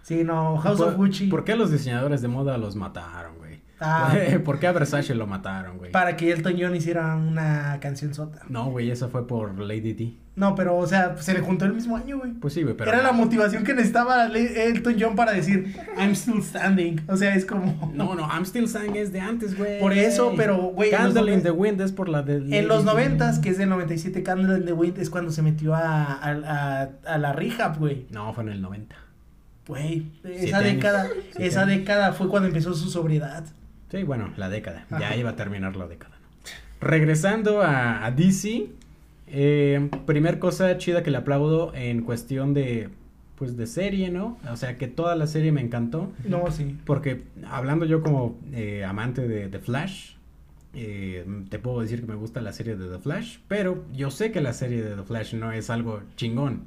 [0.02, 1.26] Sí, no, House ¿Por, of Gucci.
[1.28, 3.60] ¿Por qué los diseñadores de moda los mataron, güey?
[3.80, 4.12] Ah.
[4.44, 5.92] ¿Por qué a Versace lo mataron, güey?
[5.92, 8.40] Para que Elton John hiciera una canción sota.
[8.48, 10.14] No, güey, eso fue por Lady D.
[10.34, 12.32] No, pero, o sea, se le juntó el mismo año, güey.
[12.32, 12.92] Pues sí, güey, pero...
[12.92, 17.02] Era la motivación que necesitaba Elton John para decir, I'm still standing.
[17.08, 17.90] O sea, es como...
[17.94, 19.78] No, no, I'm Still Sang es de antes, güey.
[19.80, 22.56] Por eso, pero, güey, Candle in the Wind es por la de...
[22.58, 25.74] En los noventas, que es del 97, Candle in the Wind es cuando se metió
[25.74, 28.06] a, a, a- a la rehab, güey.
[28.10, 28.94] No, fue en el 90.
[29.68, 33.44] Güey, esa década, esa década fue cuando empezó su sobriedad.
[33.90, 34.86] Sí, bueno, la década.
[34.98, 36.16] Ya iba a terminar la década.
[36.20, 36.86] ¿no?
[36.86, 38.66] Regresando a, a DC,
[39.28, 42.88] eh, primer cosa chida que le aplaudo en cuestión de,
[43.36, 44.38] pues, de serie, ¿no?
[44.50, 46.12] O sea, que toda la serie me encantó.
[46.24, 46.78] No, sí.
[46.84, 50.12] Porque hablando yo como eh, amante de, de Flash,
[50.74, 54.32] eh, te puedo decir que me gusta la serie de The Flash, pero yo sé
[54.32, 56.64] que la serie de The Flash no es algo chingón.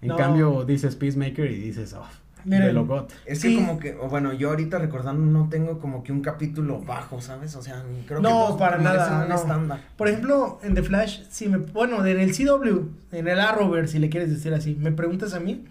[0.00, 0.16] En No.
[0.16, 2.06] cambio, dices Peacemaker y dices, oh,
[2.48, 3.12] Miren, de lo got.
[3.26, 3.50] Es Sí.
[3.50, 7.20] que como que, o bueno, yo ahorita recordando no tengo como que un capítulo bajo,
[7.20, 7.54] ¿sabes?
[7.56, 9.34] O sea, creo que No, todos para nada, un no.
[9.34, 9.80] estándar.
[9.96, 13.98] Por ejemplo, en The Flash, si me, bueno, en el CW, en el Arrowverse, si
[13.98, 15.64] le quieres decir así, me preguntas a mí,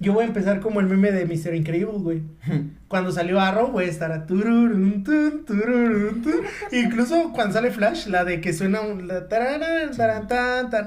[0.00, 1.54] yo voy a empezar como el meme de Mr.
[1.54, 2.22] Incredible, güey.
[2.88, 6.42] Cuando salió Arrow, voy a estar a tururun, tun, tururun, tun.
[6.72, 9.08] Incluso cuando sale Flash, la de que suena un...
[9.08, 9.92] La tararán.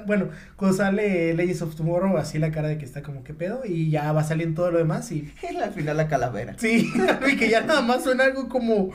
[0.06, 3.64] Bueno, cuando sale Legends of Tomorrow, así la cara de que está como que pedo,
[3.66, 5.34] y ya va saliendo todo lo demás, y...
[5.64, 6.54] Al final la calavera.
[6.58, 6.94] Sí,
[7.32, 8.92] y que ya nada más suena algo como...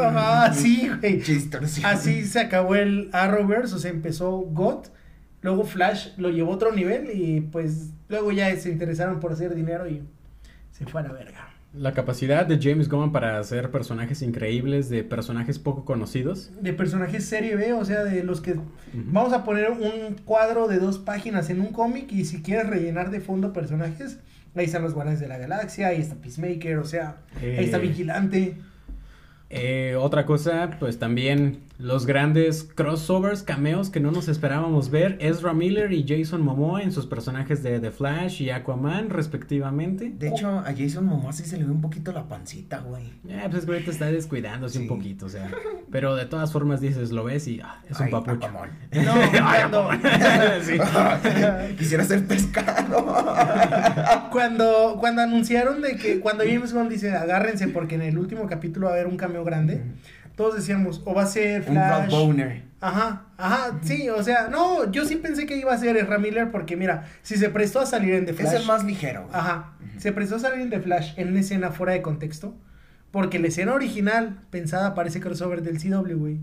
[0.00, 1.22] Ajá, sí, güey.
[1.82, 4.92] Así se acabó el Arrowverse, o sea, empezó GOT,
[5.42, 9.54] luego Flash lo llevó a otro nivel y pues luego ya se interesaron por hacer
[9.54, 10.02] dinero y
[10.70, 11.48] se fue a la verga.
[11.72, 16.52] La capacidad de James Gunn para hacer personajes increíbles de personajes poco conocidos.
[16.60, 18.54] De personajes serie B, o sea, de los que
[18.92, 23.10] vamos a poner un cuadro de dos páginas en un cómic y si quieres rellenar
[23.10, 24.20] de fondo personajes,
[24.54, 27.80] ahí están los Guardianes de la Galaxia, ahí está Peacemaker, o sea, ahí está Eh.
[27.80, 28.56] Vigilante.
[29.56, 35.52] Eh, otra cosa, pues también los grandes crossovers, cameos que no nos esperábamos ver, Ezra
[35.54, 40.12] Miller y Jason Momoa en sus personajes de The Flash y Aquaman, respectivamente.
[40.16, 43.04] De hecho, a Jason Momoa sí se le ve un poquito la pancita, güey.
[43.28, 44.82] Eh, pues es que ahorita está descuidándose Sí.
[44.82, 45.48] un poquito, o sea.
[45.90, 48.46] Pero de todas formas dices, lo ves y ah, es un Ay, papucho.
[48.46, 48.70] Aquaman.
[49.04, 49.12] No,
[49.44, 49.88] Ay, cuando,
[50.62, 50.78] Sí.
[51.78, 53.04] Quisiera ser pescado.
[54.30, 58.86] cuando, cuando anunciaron de que, cuando James Gunn dice, agárrense porque en el último capítulo
[58.86, 59.82] va a haber un cameo grande,
[60.36, 62.10] todos decíamos, o va a ser Un Flash.
[62.10, 62.62] Boner.
[62.80, 66.50] Ajá, ajá, sí, o sea, no, yo sí pensé que iba a ser Ezra Miller
[66.50, 68.52] porque mira, si se prestó a salir en The Flash.
[68.54, 69.22] Es el más ligero.
[69.22, 69.34] güey.
[69.34, 72.54] Ajá, se prestó a salir en The Flash en una escena fuera de contexto.
[73.10, 76.40] Porque la escena original, pensada para ese crossover del CW, güey,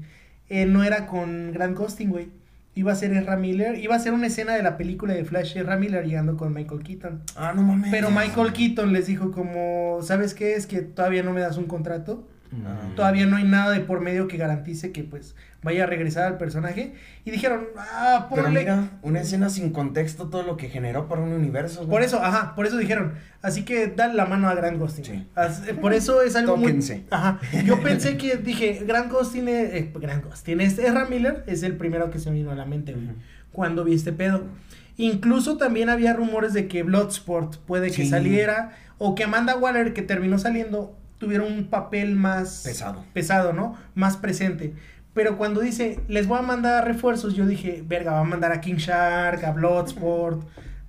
[0.48, 2.30] eh, no era con Grant Gustin, güey.
[2.76, 5.58] Iba a ser Ezra Miller, iba a ser una escena de la película de Flash,
[5.58, 7.24] Ezra Miller llegando con Michael Keaton.
[7.36, 7.92] Ah, no mames.
[7.92, 10.56] Pero Michael Keaton les dijo como, ¿sabes qué?
[10.56, 12.26] Es que todavía no me das un contrato.
[12.52, 12.96] Mm.
[12.96, 16.38] Todavía no hay nada de por medio que garantice que pues vaya a regresar al
[16.38, 16.94] personaje.
[17.24, 18.60] Y dijeron, ah, Pero ponle...
[18.60, 21.88] mira, una escena sin contexto, todo lo que generó para un universo.
[21.88, 23.14] Por eso, ajá, por eso dijeron.
[23.42, 25.06] Así que dale la mano a Grant Gustin.
[25.06, 25.28] Sí.
[25.68, 26.96] Eh, Por eso es algo Tóquense.
[26.96, 27.06] muy.
[27.12, 27.40] Ajá.
[27.66, 32.10] Yo pensé que dije, Grant Gustin, es- eh, Grant es Ezra Miller es el primero
[32.12, 32.96] que se me vino a la mente,
[33.54, 34.44] cuando vi este pedo.
[34.98, 38.08] Incluso también había rumores de que Bloodsport puede que Sí.
[38.10, 43.06] saliera, o que Amanda Waller, que terminó saliendo, tuviera un papel más Pesado.
[43.14, 43.78] pesado, ¿no?
[43.96, 44.74] Más presente.
[45.14, 48.60] Pero cuando dice, les voy a mandar refuerzos, yo dije, verga, va a mandar a
[48.60, 50.42] King Shark, a Bloodsport.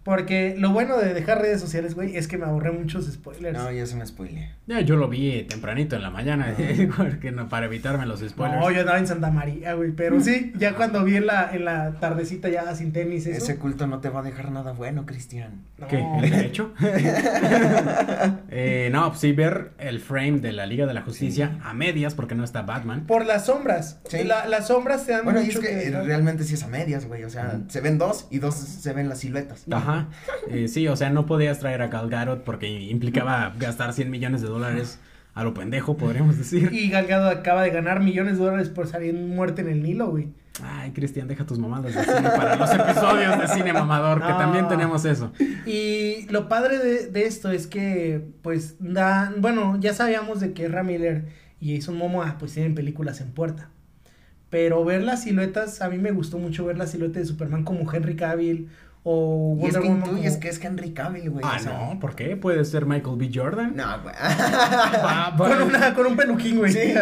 [0.04, 3.56] Porque lo bueno de dejar redes sociales, güey, es que me ahorré muchos spoilers.
[3.56, 4.48] No, ya es un spoiler.
[4.66, 6.54] Ya, yo lo vi tempranito en la mañana,
[6.96, 8.60] porque no, para evitarme los spoilers.
[8.60, 9.92] No, yo andaba en Santa María, güey.
[9.92, 13.38] Pero sí, ya cuando vi en la, en la tardecita ya sin tenis, eso.
[13.44, 15.62] Ese culto no te va a dejar nada bueno, Cristian.
[15.78, 15.86] no.
[15.86, 16.04] ¿Qué?
[16.22, 16.72] ¿El derecho?
[18.50, 22.14] eh, no, pues sí, ver el frame de la Liga de la Justicia a medias,
[22.14, 23.06] porque no está Batman.
[23.06, 24.00] Por las sombras.
[24.08, 24.24] Sí.
[24.24, 27.06] La- las sombras te dan Bueno, y mucho es que realmente sí es a medias,
[27.06, 27.24] güey.
[27.24, 29.64] O sea, se ven dos y dos se ven las siluetas.
[29.70, 29.91] Ajá.
[30.48, 34.42] Eh, sí, o sea, no podías traer a Gal Gadot porque implicaba gastar 100 millones
[34.42, 34.98] de dólares
[35.34, 36.70] a lo pendejo, podríamos decir.
[36.72, 40.28] Y Galgado acaba de ganar millones de dólares por salir muerte en el Nilo, güey.
[40.62, 44.68] Ay, Cristian, deja tus mamadas de cine para los episodios de cine mamador, que también
[44.68, 45.32] tenemos eso.
[45.64, 50.66] Y lo padre de, de esto es que, pues, da, bueno, ya sabíamos de que
[50.66, 51.24] Ezra Miller
[51.58, 53.70] y Jason Momoa, pues, tienen películas en puerta.
[54.50, 57.90] Pero ver las siluetas, a mí me gustó mucho ver la silueta de Superman como
[57.90, 58.68] Henry Cavill
[59.04, 61.44] o Y es Wonder que Woman intuyes como- que es Henry Cavill, güey.
[61.46, 62.36] Ah, o sea, no, ¿por qué?
[62.36, 63.30] Puede ser Michael B.
[63.34, 63.74] Jordan.
[63.74, 64.14] No, güey.
[65.36, 66.72] Con, una, con un peluquín, güey.
[66.72, 66.94] Sí.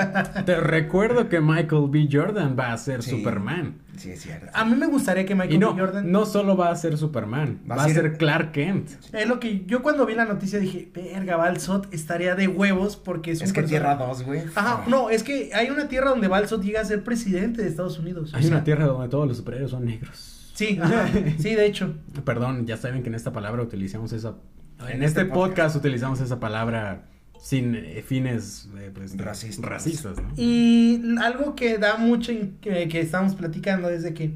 [0.46, 2.08] Te recuerdo que Michael B.
[2.10, 3.10] Jordan va a ser Sí.
[3.10, 3.74] Superman.
[3.96, 4.46] Sí, es cierto.
[4.54, 5.80] A mí me gustaría que Michael no, B.
[5.82, 6.10] Jordan...
[6.10, 8.88] no solo va a ser Superman, va, Va a ser- ser Clark Kent.
[9.12, 13.32] Es lo que yo cuando vi la noticia dije, verga, Balsot estaría de huevos porque
[13.32, 14.42] es, Es un que personaje- Tierra 2, güey.
[14.54, 17.98] Ajá, no, es que hay una tierra donde Balsot llega a ser presidente de Estados
[17.98, 18.32] Unidos.
[18.32, 20.29] Hay O sea, una tierra donde todos los superhéroes son negros.
[20.60, 21.94] Sí, ajá, sí, de hecho.
[22.24, 24.34] Perdón, ya saben que en esta palabra utilizamos esa...
[24.80, 25.34] En, En este, este podcast.
[25.50, 25.76] podcast.
[25.76, 27.06] utilizamos esa palabra
[27.40, 29.64] sin eh, fines eh, pues, Racistas.
[29.64, 30.28] racistas, ¿no?
[30.36, 34.34] Y algo que da mucho en- que, que estamos platicando es de que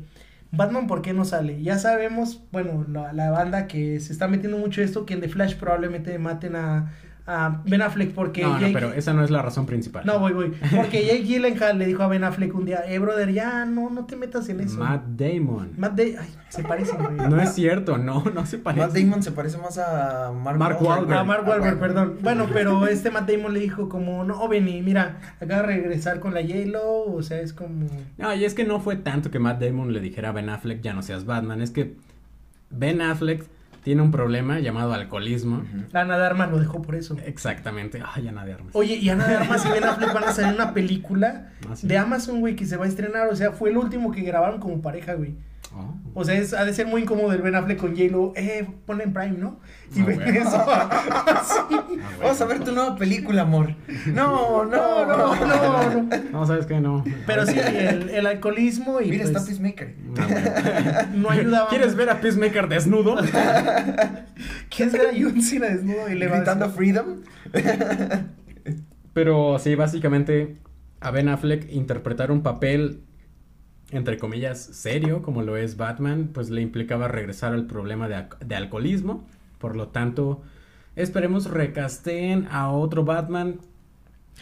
[0.53, 1.63] Batman, ¿por qué no sale?
[1.63, 5.29] Ya sabemos, bueno, la, la banda que se está metiendo mucho esto, que en The
[5.29, 6.93] Flash probablemente maten a,
[7.27, 10.05] a Ben Affleck porque no, no, pero esa no es la razón principal.
[10.05, 10.53] No, voy, voy.
[10.77, 14.05] Porque Jake Gyllenhaal le dijo a Ben Affleck un día, eh, brother, ya no, no
[14.05, 14.79] te metas en eso.
[14.79, 15.73] Matt Damon.
[15.79, 17.17] Matt Day, ay, se parecen, güey.
[17.17, 18.87] No es cierto, no, no se parece.
[18.87, 21.19] Matt Damon se parece más a Mark, Mark Wahlberg.
[21.19, 21.95] A Mark Wahlberg, bueno.
[21.95, 22.19] perdón.
[22.21, 26.35] Bueno, pero este Matt Damon le dijo como, no, Benny, mira, acaba de regresar con
[26.35, 27.87] la J-Lo, o sea, es como...
[28.19, 30.83] No, y es que no fue tanto que Matt Damon le dijera a Ben Affleck,
[30.83, 31.97] ya no seas Batman, es que
[32.69, 33.45] Ben Affleck
[33.85, 35.59] tiene un problema llamado alcoholismo.
[35.59, 35.85] Ujú.
[35.97, 37.17] Ana de Armas lo dejó por eso.
[37.25, 38.03] Exactamente.
[38.15, 38.75] Ay, Ana de Armas.
[38.75, 41.87] Oye, y Ana de Armas y Ben Affleck van a salir una película Ah, sí.
[41.87, 43.29] de Amazon, güey, que se va a estrenar.
[43.29, 45.35] O sea, fue el último que grabaron como pareja, güey.
[45.77, 45.95] Oh.
[46.17, 48.33] O sea, es, ha de ser muy incómodo el Ben Affleck con J-Lo.
[48.37, 49.59] Eh, ponle en Prime, ¿no?
[49.95, 50.65] Y Ah, ven eso.
[50.69, 51.85] Ah, bueno.
[52.23, 53.75] Vamos a ver tu nueva película, amor.
[54.07, 56.47] No, no, No, no, no, no.
[56.47, 56.81] ¿sabes qué?
[56.81, 57.03] No.
[57.27, 59.95] Pero sí, el, el alcoholismo y Mira, pues, está Peacemaker.
[60.19, 60.27] Ah,
[61.11, 61.23] bueno.
[61.23, 61.69] no ayudaba.
[61.69, 63.17] ¿Quieres ver a Peacemaker desnudo?
[64.71, 67.23] ¿Quieres ver a John Cena desnudo y le va a Gritando Freedom.
[69.13, 70.57] Pero sí, básicamente
[71.01, 73.03] a Ben Affleck interpretar un papel
[73.95, 78.55] entre comillas serio como lo es Batman, pues le implicaba regresar al problema de, de
[78.55, 79.27] alcoholismo.
[79.59, 80.43] Por lo tanto,
[80.97, 83.61] esperemos recasten a otro Batman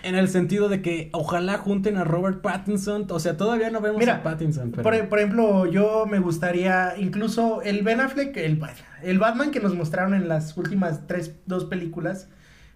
[0.03, 3.07] en el sentido de que ojalá junten a Robert Pattinson.
[3.11, 4.71] O sea, todavía no vemos Mira, a Pattinson.
[4.71, 4.83] Pero...
[4.83, 8.61] Por, por ejemplo, yo me gustaría, incluso el Ben Affleck, el,
[9.03, 12.29] el Batman que nos mostraron en las últimas tres, dos películas,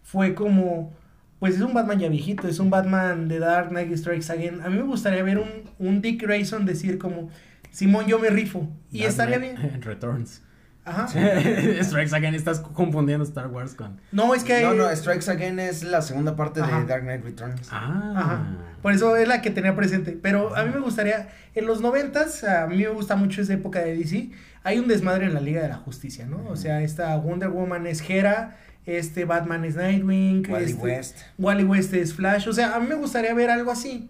[0.02, 0.92] fue como
[1.38, 4.60] pues es un Batman ya viejito, es un Batman de Dark Knight Strikes Again.
[4.62, 7.30] A mí me gustaría ver un, un Dick Grayson decir como,
[7.70, 8.68] Simón, yo me rifo.
[8.90, 9.56] Y Dark estaría bien.
[9.82, 10.42] Returns.
[10.86, 11.08] Ajá.
[11.82, 14.00] Strikes Again, estás confundiendo Star Wars con.
[14.12, 14.62] No, es que...
[14.62, 16.80] No, no, Strikes Again es la segunda parte Ajá.
[16.80, 17.68] de Dark Knight Returns.
[17.72, 18.14] Ah.
[18.16, 18.46] Ajá.
[18.82, 20.12] Por eso es la que tenía presente.
[20.12, 23.80] Pero a mí me gustaría, en los noventas, a mí me gusta mucho esa época
[23.80, 24.30] de DC.
[24.62, 26.44] Hay un desmadre en la Liga de la Justicia, ¿no?
[26.48, 31.18] O sea, esta Wonder Woman es Hera, este Batman es Nightwing, Wally este, West.
[31.38, 32.48] Wally West es Flash.
[32.48, 34.08] O sea, a mí me gustaría ver algo así.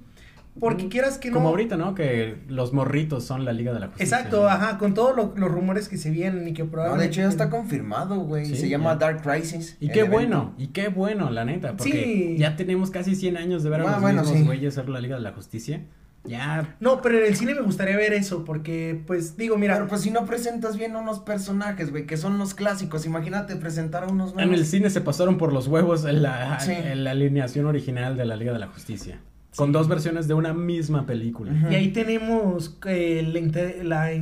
[0.59, 1.35] Porque quieras que no.
[1.35, 1.95] Como ahorita, ¿no?
[1.95, 4.17] Que los morritos son la Liga de la Justicia.
[4.17, 4.49] Exacto, ¿no?
[4.49, 7.05] ajá, con todos lo- los rumores que se vienen y que No, probablemente.
[7.05, 8.47] de hecho ya está confirmado, güey.
[8.47, 8.97] Sí, Se llama ya.
[9.01, 9.77] Dark Crisis.
[9.81, 10.13] Y qué evento.
[10.17, 12.37] bueno, y qué bueno, la neta, porque Sí.
[12.39, 14.47] ya tenemos casi 100 años de ver a Ah, los bueno, mismos sí.
[14.47, 15.83] güeyes hacer la Liga de la Justicia.
[16.29, 19.75] Ya, No, pero en el cine me gustaría ver eso, porque, pues, digo, mira.
[19.75, 24.05] Pero pues si no presentas bien unos personajes, güey, que son los clásicos, imagínate presentar
[24.05, 24.53] a unos nuevos.
[24.53, 26.73] en el cine se pasaron por los huevos en la, Sí.
[26.73, 29.21] en la alineación original de la Liga de la Justicia.
[29.57, 31.51] Con dos versiones de una misma película.
[31.71, 34.13] Y ahí tenemos la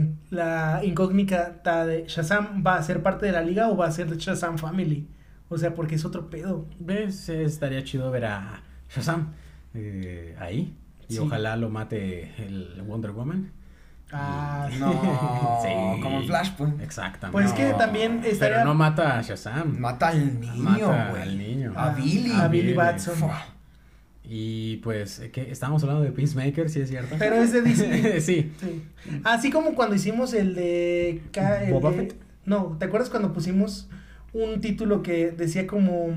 [0.85, 4.17] incógnita de Shazam va a ser parte de la liga o va a ser de
[4.17, 5.09] Shazam Family.
[5.49, 6.67] O sea, porque es otro pedo.
[6.79, 7.29] ¿Ves?
[7.29, 9.33] Estaría chido ver a Shazam
[9.75, 10.75] eh, ahí.
[11.09, 11.19] Y Sí.
[11.19, 13.51] ojalá lo mate el Wonder Woman.
[14.13, 14.93] Ah, No,
[15.63, 16.01] Sí.
[16.03, 16.81] como Flashpoint.
[16.81, 17.33] Exactamente.
[17.33, 18.57] Pues es que No, también estaría.
[18.59, 19.79] Pero no mata a Shazam.
[19.79, 21.23] Mata al niño, Mata güey.
[21.23, 21.73] al niño.
[21.77, 22.33] A Billy.
[22.33, 22.75] A Billy.
[22.75, 23.17] Batson.
[23.17, 23.43] Fua.
[24.27, 25.51] Y pues, ¿qué?
[25.51, 27.17] Estábamos hablando de Peacemaker, sí es cierto.
[27.19, 28.21] Pero es de DC.
[28.21, 28.53] sí.
[28.59, 28.83] Sí.
[29.25, 31.21] Así como cuando hicimos el de.
[31.67, 32.17] el ¿Boba de- Fett?
[32.47, 33.89] No, ¿te acuerdas cuando pusimos
[34.33, 36.15] un título que decía como.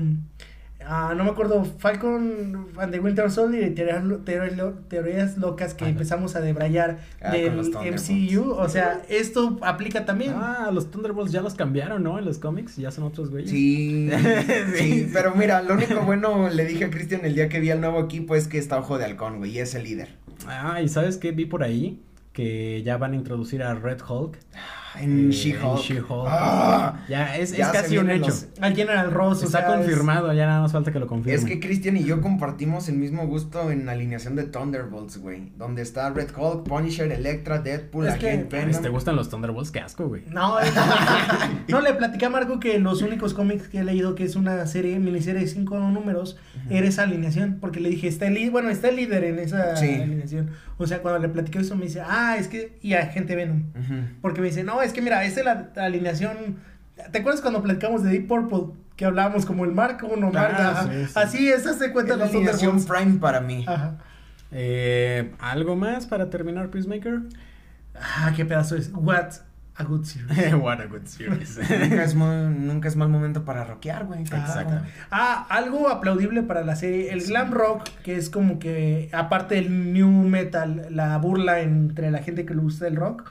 [0.88, 5.84] Ah, no me acuerdo, Falcon and the Winter Soldier y teorías, teorías, teorías locas que
[5.84, 5.90] Ajá.
[5.92, 7.52] empezamos a debrayar Ah, del.
[7.58, 8.52] MCU.
[8.52, 10.32] O sea, esto aplica también.
[10.36, 12.18] Ah, los Thunderbolts ya los cambiaron, ¿no?
[12.18, 13.50] En los cómics, ya son otros güeyes.
[13.50, 14.10] Sí,
[14.74, 14.82] Sí.
[14.84, 17.80] sí, pero mira, lo único bueno le dije a Cristian el día que vi al
[17.80, 20.08] nuevo equipo es que está Ojo de Halcón, güey, y es el líder.
[20.46, 21.32] Ah, y ¿sabes qué?
[21.32, 22.00] Vi por ahí
[22.32, 24.38] que ya van a introducir a Red Hulk.
[25.00, 25.80] En eh, She-Hulk.
[25.82, 26.26] She-Hulk.
[26.28, 28.26] Ah, ya, es, ya es casi un hecho.
[28.28, 31.38] los- Al General Ross, Está sea, es- confirmado, ya nada más falta que lo confirmen.
[31.38, 35.52] Es que Cristian y yo compartimos el mismo gusto en la alineación de Thunderbolts, güey.
[35.56, 38.82] Donde está Red Hulk, Punisher, Electra, Deadpool, Es que- Agent Venom.
[38.82, 39.70] ¿Te gustan los Thunderbolts?
[39.70, 40.22] Qué asco, güey.
[40.28, 40.72] No, es-
[41.68, 44.66] no, le platicé a Marco que los únicos cómics que he leído, que es una
[44.66, 46.36] serie, miniserie de cinco números,
[46.70, 49.76] era esa alineación, porque le dije, está el líder, bueno, está el líder en esa
[49.76, 49.94] Sí.
[49.94, 50.50] alineación.
[50.76, 53.64] O sea, cuando le platiqué eso me dice, ah, es que, y a gente Venom.
[54.20, 56.56] Porque me dice, no, es que mira, esta es la, la alineación,
[57.12, 58.74] ¿te acuerdas cuando platicamos de Deep Purple?
[58.96, 61.12] Que hablábamos como el Marco 1, Marco, Ah, sí, sí.
[61.14, 62.84] así es, hazte cuenta Es la los alineación.
[62.84, 63.64] Prime para mí.
[63.68, 63.94] Ajá.
[64.50, 67.20] Eh, ¿Algo más para terminar Peacemaker?
[67.94, 68.90] Ah, qué pedazo es.
[68.94, 69.28] What
[69.76, 70.54] a good series.
[70.60, 71.58] What a good series.
[71.90, 74.22] nunca, es muy- nunca es mal momento para rockear, güey.
[74.22, 74.90] Exactamente.
[75.10, 77.12] Ah, algo aplaudible para la serie.
[77.12, 82.18] El glam rock, que es como que, aparte del new metal, la burla entre la
[82.18, 83.30] gente que le gusta el rock.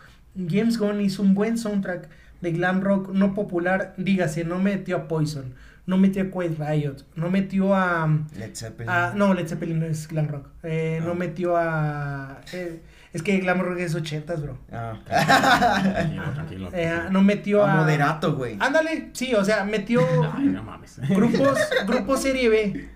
[0.49, 2.09] James Gunn hizo un buen soundtrack
[2.41, 3.93] de glam rock no popular.
[3.97, 5.53] Dígase, no metió a Poison,
[5.85, 8.07] no metió a Quiet Riot, no metió a.
[8.37, 8.89] Led Zeppelin.
[8.89, 10.47] a- no, Led Zeppelin no es glam rock.
[10.63, 11.15] Eh, No Ah.
[11.15, 12.41] metió a.
[12.53, 12.81] eh,
[13.13, 14.57] es que glam rock es ochentas, bro.
[14.71, 14.99] Ah.
[15.07, 16.69] tranquilo, tranquilo.
[16.73, 17.75] Eh, no metió A a.
[17.77, 18.57] moderato, güey.
[18.59, 20.01] Ándale, sí, o sea, metió.
[20.35, 20.99] Ay, no mames.
[21.09, 22.89] Grupos, grupos serie B.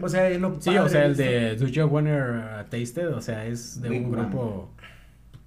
[0.00, 3.02] O sea, es lo Sí, padre o sea, el de Do You Wanna uh, Taste
[3.02, 4.70] It, o sea, es de Big un grupo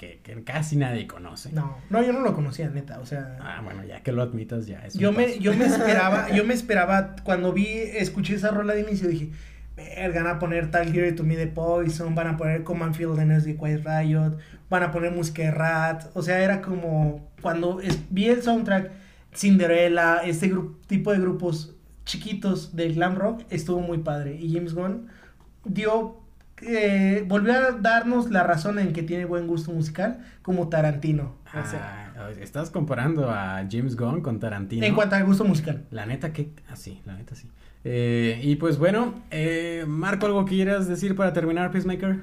[0.02, 1.52] que, que casi nadie conoce.
[1.54, 3.38] No, no, yo no lo conocía, neta, o sea.
[3.40, 5.40] Ah, bueno, ya que lo admitas, ya es yo me, paso.
[5.40, 9.30] yo me esperaba, yo me esperaba, cuando vi, escuché esa rola de inicio, dije,
[9.76, 13.16] verga, van a poner Tal Gear to Me de Poison, van a poner Command Field
[13.20, 14.38] de Quiet Riot,
[14.72, 18.90] van a poner música de Rat, o sea, era como, cuando es- vi el soundtrack,
[19.36, 20.52] Cinderella, este
[20.88, 25.08] tipo de grupos chiquitos de glam rock, estuvo muy padre, y James Gunn
[25.64, 26.20] dio,
[26.62, 31.65] eh, volvió a darnos la razón en que tiene buen gusto musical, como Tarantino, o
[31.67, 34.86] sea, Ah, estás comparando a James Gunn con Tarantino.
[34.86, 35.86] en cuanto al gusto musical.
[35.89, 36.52] La neta que...
[36.69, 37.50] Ah, sí, la neta sí.
[37.84, 42.21] Eh, y pues bueno, eh, Marco, ¿algo que quieras decir para terminar Peacemaker?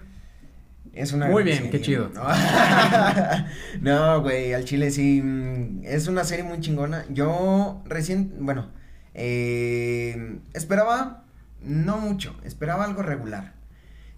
[0.92, 2.10] Es una Muy bien, qué chido.
[2.14, 2.22] No,
[3.80, 5.20] No, güey, al chile sí.
[5.22, 7.04] mm, Es una serie muy chingona.
[7.10, 8.68] Yo recién, bueno,
[9.14, 11.24] eh, esperaba,
[11.62, 13.54] no mucho, esperaba algo regular.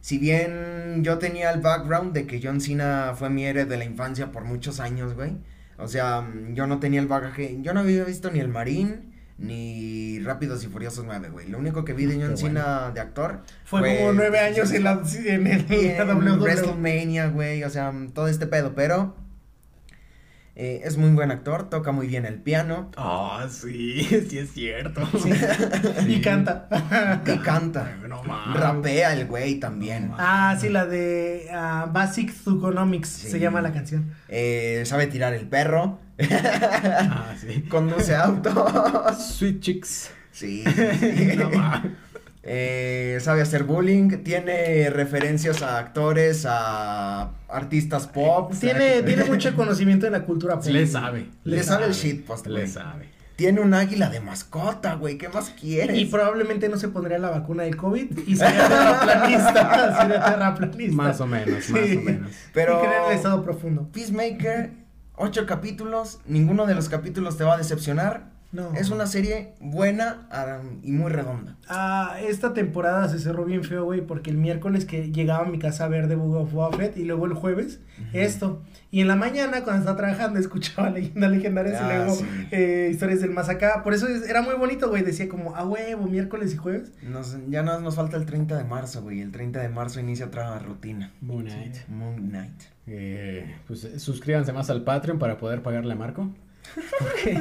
[0.01, 3.85] Si bien yo tenía el background de que John Cena fue mi héroe de la
[3.85, 5.33] infancia por muchos años, güey.
[5.77, 9.11] O sea, mm, yo no tenía el bagaje, yo no había visto ni el Marín
[9.39, 11.49] ni Rápidos y Furiosos 9, güey.
[11.49, 12.61] Lo único que vi de Qué John bueno.
[12.61, 16.39] Cena de actor Fue como nueve años en la, en el, en WWE.
[16.39, 19.17] WrestleMania, güey, o sea, todo este pedo, pero
[20.57, 22.91] Eh, es muy buen actor, toca muy bien el piano.
[22.97, 25.03] Ah, sí, sí es cierto.
[26.07, 26.69] Y canta.
[27.27, 27.97] Y canta.
[28.09, 28.23] No.
[28.55, 30.09] Rapea el güey también.
[30.09, 33.31] No Ah, sí, la de ah, Basic Thugonomics Sí.
[33.31, 34.15] se llama la canción.
[34.29, 35.99] Eh, sabe tirar el perro.
[36.31, 37.63] Ah, sí.
[37.69, 39.35] Conduce autos.
[39.37, 40.11] Sweet Chicks.
[40.33, 40.65] Sí.
[40.65, 41.37] sí.
[41.37, 41.51] No.
[42.43, 44.23] Eh, sabe hacer bullying.
[44.23, 48.53] Tiene referencias a actores, a artistas pop.
[48.59, 50.67] Tiene, tiene mucho conocimiento en la cultura pop.
[50.67, 51.29] Le sabe.
[51.45, 52.69] Le sabe el shitpost, Le güey.
[52.69, 53.09] sabe.
[53.37, 55.17] Tiene un águila de mascota, güey.
[55.17, 55.97] ¿Qué más quieres?
[55.97, 59.99] Y probablemente no se pondría la vacuna del COVID y sería terraplanista.
[60.03, 60.95] sería terraplanista.
[60.97, 61.97] Más o menos, más Sí.
[61.97, 62.31] o menos.
[62.53, 63.89] Pero- Y creer en el estado profundo.
[63.93, 64.73] Peacemaker,
[65.17, 66.21] ocho capítulos.
[66.27, 68.25] Ninguno de los capítulos te va a decepcionar.
[68.53, 68.75] No.
[68.75, 71.57] Es una serie buena ah, y muy redonda.
[71.69, 75.59] Ah, esta temporada se cerró bien feo, güey, porque el miércoles que llegaba a mi
[75.61, 77.79] casa a ver The Book of Buffett y luego el jueves
[78.13, 78.61] esto.
[78.91, 82.25] Y en la mañana, cuando estaba trabajando, escuchaba leyendas legendarias Ah, y luego sí.
[82.51, 83.83] eh, historias del más acá.
[83.85, 85.05] Por eso es- era muy bonito, güey.
[85.05, 86.91] Decía como, a huevo, miércoles y jueves.
[87.03, 89.21] Nos- ya nada más nos falta el 30 de marzo, güey.
[89.21, 91.13] El 30 de marzo inicia otra rutina.
[91.21, 91.77] Moon Knight.
[91.89, 92.63] Moon Knight.
[92.89, 96.29] Eh, pues eh, suscríbanse más al Patreon para poder pagarle a Marco.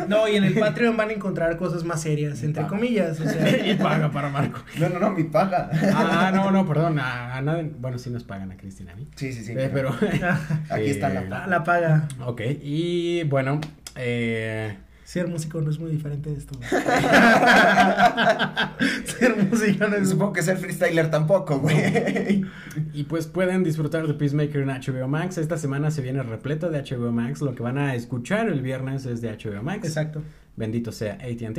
[0.08, 2.76] No, y en el Patreon van a encontrar cosas más serias, entre Paga.
[2.76, 3.20] comillas.
[3.20, 4.60] O sea, y paga para Marco.
[4.80, 5.70] No, no, no, mi paga.
[5.94, 7.00] Ah, no, no, perdón.
[7.00, 9.08] A, a nadie- bueno, sí nos pagan a Cristina a mí.
[9.16, 9.54] Sí, sí, sí.
[9.56, 9.90] Eh, pero.
[10.70, 12.08] Aquí está la eh, la, la paga.
[12.26, 13.60] Ok, y bueno,
[13.96, 14.78] eh,
[15.10, 16.54] Ser músico no es muy diferente de esto.
[16.56, 16.70] güey.
[19.06, 22.46] Ser músico no es Supongo que ser freestyler tampoco, güey.
[22.94, 25.40] y pues pueden disfrutar de Peacemaker en HBO Max.
[25.40, 27.42] Esta semana se viene repleta de HBO Max.
[27.42, 29.88] Lo que van a escuchar el viernes es de HBO Max.
[29.88, 30.22] Exacto.
[30.56, 31.58] Bendito sea ATT.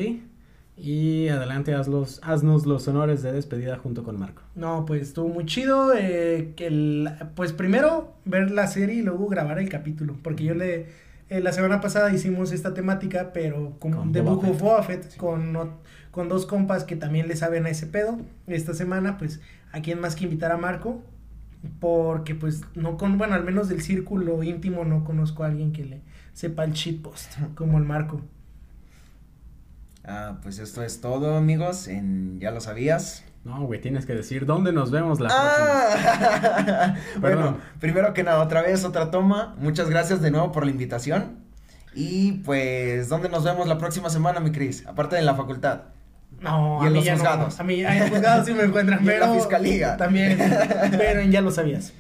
[0.77, 4.43] Y adelante, hazlos, haznos los honores de despedida junto con Marco.
[4.55, 5.93] No, pues estuvo muy chido.
[5.99, 10.17] eh, que el- pues primero ver la serie y luego grabar el capítulo.
[10.23, 11.10] Porque yo le.
[11.31, 14.61] Eh, la semana pasada hicimos esta temática, pero con, Con The Book of Fett.
[14.61, 15.57] Boba Fett, con,
[16.11, 18.19] con dos compas que también le saben a ese pedo.
[18.49, 21.05] Esta semana, pues, ¿a quién más que invitar a Marco?
[21.79, 23.17] Porque, pues, no con.
[23.17, 26.03] Bueno, al menos del círculo íntimo no conozco a alguien que le
[26.33, 28.21] sepa el shitpost, como el Marco.
[30.03, 31.87] Ah, pues esto es todo, amigos.
[31.87, 33.25] En Ya lo sabías.
[33.45, 35.69] No, güey, tienes que decir dónde nos vemos la próxima.
[35.69, 37.57] Ah, bueno, Perdón.
[37.81, 39.55] primero que nada, otra vez, otra toma.
[39.59, 41.39] Muchas gracias de nuevo por la invitación.
[41.95, 44.87] Y pues, ¿dónde nos vemos la próxima semana, mi Cris?
[44.87, 45.83] Aparte de la facultad.
[46.41, 47.57] No, Y a en mí los ya juzgados.
[47.59, 47.63] no.
[47.63, 49.27] A mí en los juzgados sí me encuentran, Y en pero.
[49.27, 49.97] la fiscalía.
[49.97, 50.39] También.
[50.93, 51.93] Pero en ya lo sabías.